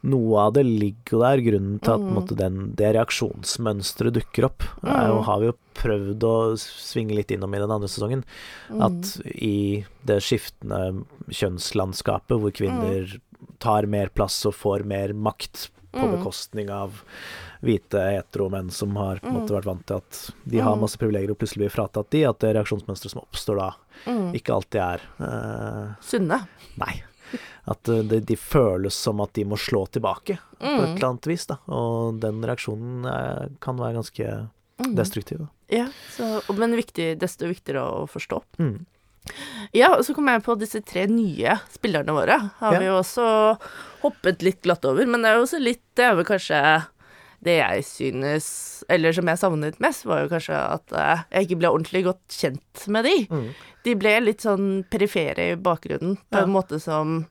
[0.04, 1.38] noe av det ligger jo der.
[1.46, 2.14] Grunnen til at Mm.
[2.14, 5.24] måte, den, det reaksjonsmønsteret dukker opp, er jo, Mm.
[5.24, 8.24] har vi jo prøvd å svinge litt innom i den andre sesongen.
[8.70, 8.82] Mm.
[8.82, 13.20] At i det skiftende kjønnslandskapet hvor kvinner
[13.60, 16.18] tar mer plass og får mer makt på Mm.
[16.18, 17.04] bekostning av
[17.62, 19.62] hvite heteromenn som har på en måte Mm.
[19.62, 20.82] vært vant til at de har Mm.
[20.82, 23.72] masse privilegier og plutselig blir fratatt de, at det reaksjonsmønsteret som oppstår da,
[24.08, 24.34] Mm.
[24.34, 26.48] ikke alltid er uh, Sunne.
[26.78, 27.04] Nei.
[27.68, 30.96] At eh, de, de føles som at de må slå tilbake på et Mm.
[30.96, 31.58] eller annet vis, da.
[31.68, 34.50] Og den reaksjonen er, kan være ganske
[34.84, 34.96] Mm.
[34.98, 35.38] destruktiv.
[35.40, 35.48] Da.
[35.70, 35.86] Ja,
[36.16, 38.40] så, men viktig, desto viktigere å forstå.
[38.60, 38.86] Mm.
[39.72, 42.38] Ja, og så kom jeg på disse tre nye spillerne våre.
[42.60, 42.80] Har Ja.
[42.80, 43.28] vi jo også
[44.02, 46.60] hoppet litt glatt over, men det er jo også litt Det er vel kanskje
[47.44, 51.60] det jeg synes Eller som jeg savnet mest, var jo kanskje at eh, jeg ikke
[51.60, 53.16] ble ordentlig godt kjent med de.
[53.30, 53.48] Mm.
[53.86, 56.44] De ble litt sånn perifere i bakgrunnen, på Ja.
[56.44, 57.28] en måte som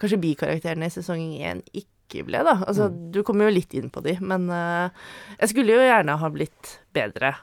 [0.00, 2.56] kanskje bikarakterene i sesong én ikke ble, da.
[2.66, 3.10] Altså, Mm.
[3.12, 4.88] du kommer jo litt inn på de, men uh,
[5.40, 7.34] jeg skulle jo gjerne ha blitt bedre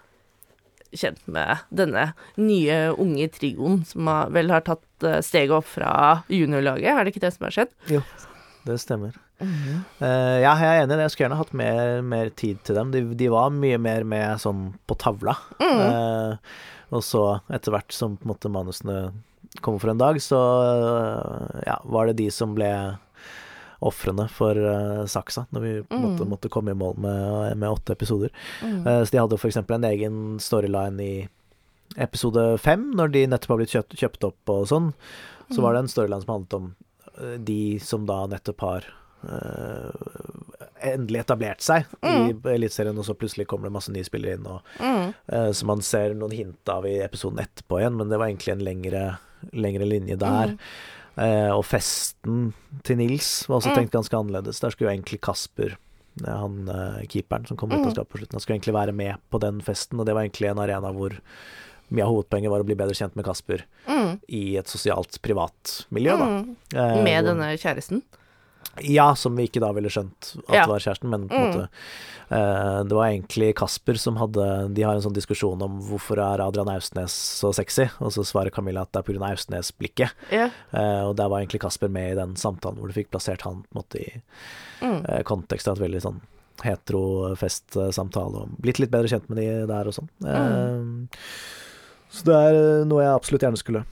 [0.94, 6.24] kjent med denne nye, unge trioen, som har, vel har tatt uh, steget opp fra
[6.30, 7.74] juniorlaget, er det ikke det som har skjedd?
[7.92, 8.02] Jo,
[8.64, 9.18] Det stemmer.
[9.44, 11.04] Eh, ja, jeg er enig i det.
[11.04, 12.94] Jeg skulle gjerne hatt mer, mer tid til dem.
[12.94, 15.34] De, de var mye mer med sånn på tavla.
[15.60, 16.38] Mm.
[16.96, 19.12] Og så, etter hvert som på en måte manusene
[19.62, 20.38] kommer for en dag, så
[21.68, 22.70] ja, var det de som ble
[23.84, 26.22] ofrene for uh, saksa, når vi Mm.
[26.32, 28.32] måtte komme i mål med, med åtte episoder.
[28.64, 28.86] Mm.
[28.88, 29.58] Uh, så de hadde f.eks.
[29.60, 31.28] en egen storyline i
[31.98, 34.94] episode fem, når de nettopp har blitt kjøpt, kjøpt opp og sånn.
[35.52, 36.70] Så var det en storyline som handlet om
[37.20, 38.88] uh, de som da nettopp har
[40.84, 44.62] endelig etablert seg i Eliteserien, og så plutselig kommer det masse nye spillere inn, og,
[44.84, 45.14] Mm.
[45.56, 48.66] som man ser noen hint av i episoden etterpå igjen, men det var egentlig en
[48.68, 49.04] lengre,
[49.54, 50.54] lengre linje der.
[50.54, 50.60] Mm.
[51.16, 53.76] Eh, og festen til Nils var også Mm.
[53.78, 54.60] tenkt ganske annerledes.
[54.60, 55.76] Der skulle jo egentlig Kasper,
[56.26, 57.94] eh, han eh, keeperen som kom ut av Mm.
[57.94, 60.50] skapet på slutten, han skulle egentlig være med på den festen, og det var egentlig
[60.50, 61.12] en arena hvor
[61.92, 64.20] mye av hovedpoenget var å bli bedre kjent med Kasper Mm.
[64.30, 66.26] i et sosialt, privat miljø, da.
[66.26, 66.56] Mm.
[66.74, 68.02] Eh, Med hvor- denne kjæresten.
[68.82, 70.66] Ja, som vi ikke da ville skjønt at Ja.
[70.66, 71.52] var kjæresten, men på en Mm.
[71.54, 71.70] måte
[72.32, 76.42] uh, Det var egentlig Kasper som hadde De har en sånn diskusjon om hvorfor er
[76.42, 79.30] Adrian Austnes så sexy, og så svarer Camilla at det er pga.
[79.30, 80.12] Austnes-blikket.
[80.32, 80.50] Yeah.
[80.74, 83.64] Uh, og der var egentlig Kasper med i den samtalen hvor du fikk plassert han
[83.64, 84.22] på en måte i
[84.82, 85.06] Mm.
[85.08, 86.22] uh, kontekst av et veldig sånn
[86.64, 90.10] heterofest-samtale, og blitt litt bedre kjent med de der og sånn.
[90.24, 91.08] Mm.
[91.12, 91.18] Eh,
[92.14, 93.86] så det er noe jeg absolutt gjerne skulle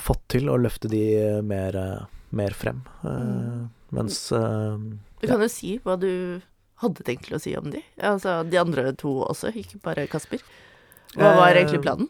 [0.00, 1.02] fått til, å løfte de
[1.42, 1.76] mer,
[2.32, 2.82] mer frem.
[3.04, 3.68] Eh, Mm.
[3.92, 4.76] mens eh,
[5.20, 6.40] Du kan jo si hva du
[6.80, 7.82] hadde tenkt til å si om de.
[8.00, 10.38] Altså de andre to også, ikke bare Kasper.
[11.16, 12.08] Hva var Eh, egentlig planen?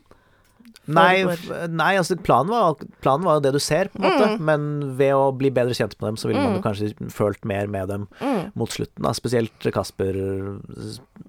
[0.90, 1.22] Nei,
[1.68, 4.28] nei altså planen var, planen var jo det du ser, på en måte.
[4.32, 4.40] Mm.
[4.40, 6.64] Men ved å bli bedre kjent med dem, så ville man jo Mm.
[6.64, 8.52] kanskje følt mer med dem Mm.
[8.56, 9.02] mot slutten.
[9.02, 9.12] Da.
[9.12, 10.14] Spesielt Kasper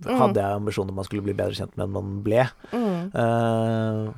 [0.06, 2.50] hadde jeg ambisjoner om man skulle bli bedre kjent med enn man ble.
[2.72, 3.12] Mm.
[3.14, 4.14] Eh,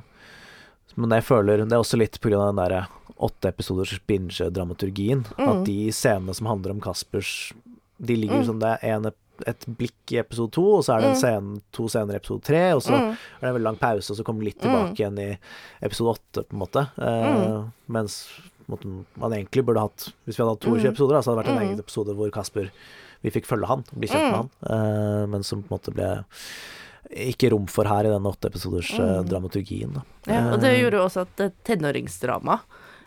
[0.96, 2.30] men jeg føler Det er også litt pga.
[2.52, 2.86] den derre
[3.20, 5.24] åtte episoders binge-dramaturgien.
[5.38, 5.48] Mm.
[5.48, 7.52] At de scenene som handler om Kaspers
[8.02, 8.46] De ligger Mm.
[8.46, 9.06] som det er en,
[9.46, 11.20] et blikk i episode to, og så er det en Mm.
[11.20, 13.10] scene, to scener i episode tre, og så Mm.
[13.12, 14.62] er det en veldig lang pause, og så kommer litt Mm.
[14.62, 15.38] tilbake igjen i
[15.82, 16.88] episode åtte, på en måte.
[16.98, 17.72] Eh, Mm.
[17.88, 18.28] Mens
[18.68, 20.92] måte, man egentlig burde hatt Hvis vi hadde hatt 22 Mm.
[20.94, 22.70] episoder, da, så hadde det vært en egen episode hvor Kasper
[23.22, 26.24] Vi fikk følge han, bli kjent med han, eh, men som på en måte ble
[27.10, 29.22] ikke rom for her i den åtte episoders eh,
[30.24, 30.32] Mm.
[30.32, 32.58] Ja, og det Eh, gjorde jo også at tenåringsdrama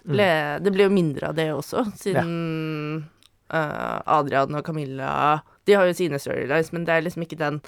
[0.08, 0.28] ble
[0.64, 3.08] Det ble jo mindre av det også, siden
[3.52, 7.62] eh, Adrian og Camilla De har jo sine storylines, men det er liksom ikke den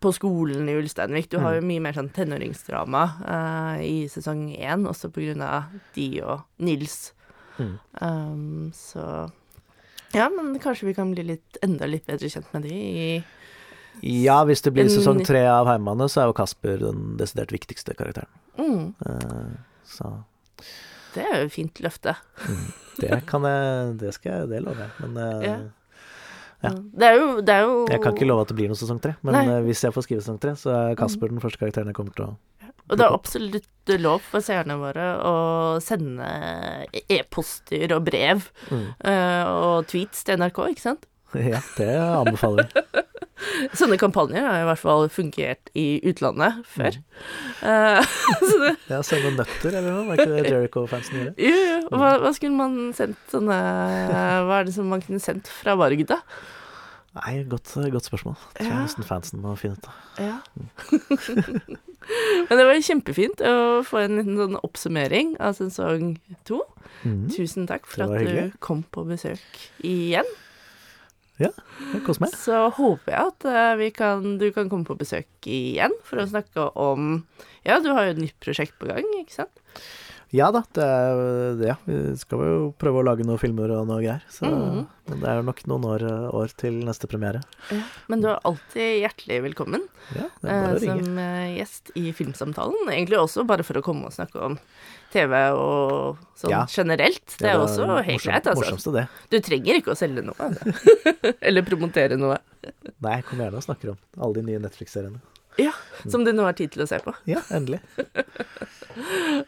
[0.00, 1.26] på skolen i Ulsteinvik.
[1.30, 5.72] Du har jo mye mer sånn tenåringsdrama uh, i sesong én, også på grunn av
[5.96, 7.12] de og Nils.
[7.58, 7.72] Mm.
[7.98, 9.26] Um, så
[10.14, 13.08] Ja, men kanskje vi kan bli litt, enda litt bedre kjent med de i
[14.02, 17.96] Ja, hvis det blir sesong tre av Heimane, så er jo Kasper den desidert viktigste
[17.98, 18.30] karakteren.
[18.58, 19.56] mm, Uh,
[19.88, 20.12] så
[21.14, 22.14] Det er jo et fint løfte.
[23.00, 24.94] det kan jeg Det skal jeg, det lover jeg.
[25.02, 25.58] Men uh, Ja.
[26.58, 26.72] Ja.
[26.74, 28.98] Det er jo, det er jo jeg kan ikke love at det blir noe sesong
[29.02, 29.14] tre.
[29.22, 29.42] Men Nei.
[29.46, 32.16] eh, hvis jeg får skrive sesong tre, så er Kasper den første karakteren jeg kommer
[32.16, 32.30] til å
[32.88, 35.34] Og det er absolutt lov for seerne våre å
[35.84, 36.26] sende
[37.06, 38.88] e-poster og brev mm.
[39.06, 41.06] uh, og tweets til NRK, ikke sant?
[41.36, 43.04] Ja, det anbefaler vi.
[43.78, 46.98] Sånne kampanjer har i hvert fall fungert i utlandet før.
[46.98, 47.70] Mm.
[47.70, 48.12] Eh,
[48.64, 51.34] det, Ja, sende nøtter eller noe, var ikke det Jericho-fansen gjorde?
[51.48, 51.80] jo, jo.
[51.94, 53.58] Hva, hva skulle man sendt sånne
[54.48, 56.20] Hva er det som man kunne sendt fra Varg, da?
[57.18, 58.36] Nei, godt, godt spørsmål.
[58.54, 58.82] Tror jeg Ja.
[58.84, 59.94] nesten fansen må finne ut av.
[60.22, 60.36] Ja.
[62.48, 63.54] Men det var kjempefint å
[63.86, 66.14] få en liten sånn oppsummering av sesong
[66.48, 66.60] to.
[67.02, 67.24] Mm.
[67.34, 68.44] Tusen takk for at hyggelig.
[68.52, 70.28] du kom på besøk igjen.
[72.06, 72.34] Kos meg.
[72.34, 76.70] Så håper jeg at eh, kan, du kan komme på besøk igjen for å snakke
[76.78, 77.22] om
[77.66, 79.62] Ja, du har jo et nytt prosjekt på gang, ikke sant?
[80.34, 81.20] Ja da, det er
[81.56, 81.74] det.
[81.88, 84.20] Vi skal jo prøve å lage noen filmer og noe greier.
[84.28, 84.82] Så, mm.
[85.08, 86.04] Men det er nok noen år,
[86.36, 87.40] år til neste premiere.
[87.72, 87.78] Ja.
[88.12, 92.90] Men du er alltid hjertelig velkommen Ja, er eh, som eh, gjest i Filmsamtalen.
[92.92, 94.58] Egentlig også bare for å komme og snakke om
[95.14, 96.60] TV og sånn Ja.
[96.68, 97.24] generelt.
[97.40, 98.66] Det er var også helt morsom- greit, altså.
[98.66, 99.06] Morsomste det.
[99.32, 101.32] Du trenger ikke å selge noe, altså.
[101.48, 102.36] Eller promotere noe.
[103.00, 105.24] Nei, kom gjerne og snakker om alle de nye Netflix-seriene.
[105.58, 105.72] Ja,
[106.06, 107.14] som du nå har tid til å se på.
[107.30, 107.82] Ja, endelig.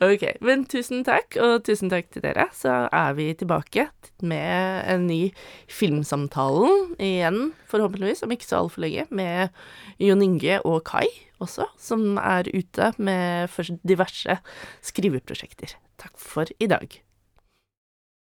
[0.04, 2.44] Ok, men tusen takk, og tusen takk til dere.
[2.54, 3.88] Så er vi tilbake
[4.22, 5.32] med en ny
[5.70, 9.50] Filmsamtalen igjen, forhåpentligvis, om ikke så altfor lenge, med
[9.98, 11.08] Jon Inge og Kai
[11.42, 13.50] også, som er ute med
[13.82, 14.38] diverse
[14.86, 15.74] skriveprosjekter.
[15.98, 17.00] Takk for i dag.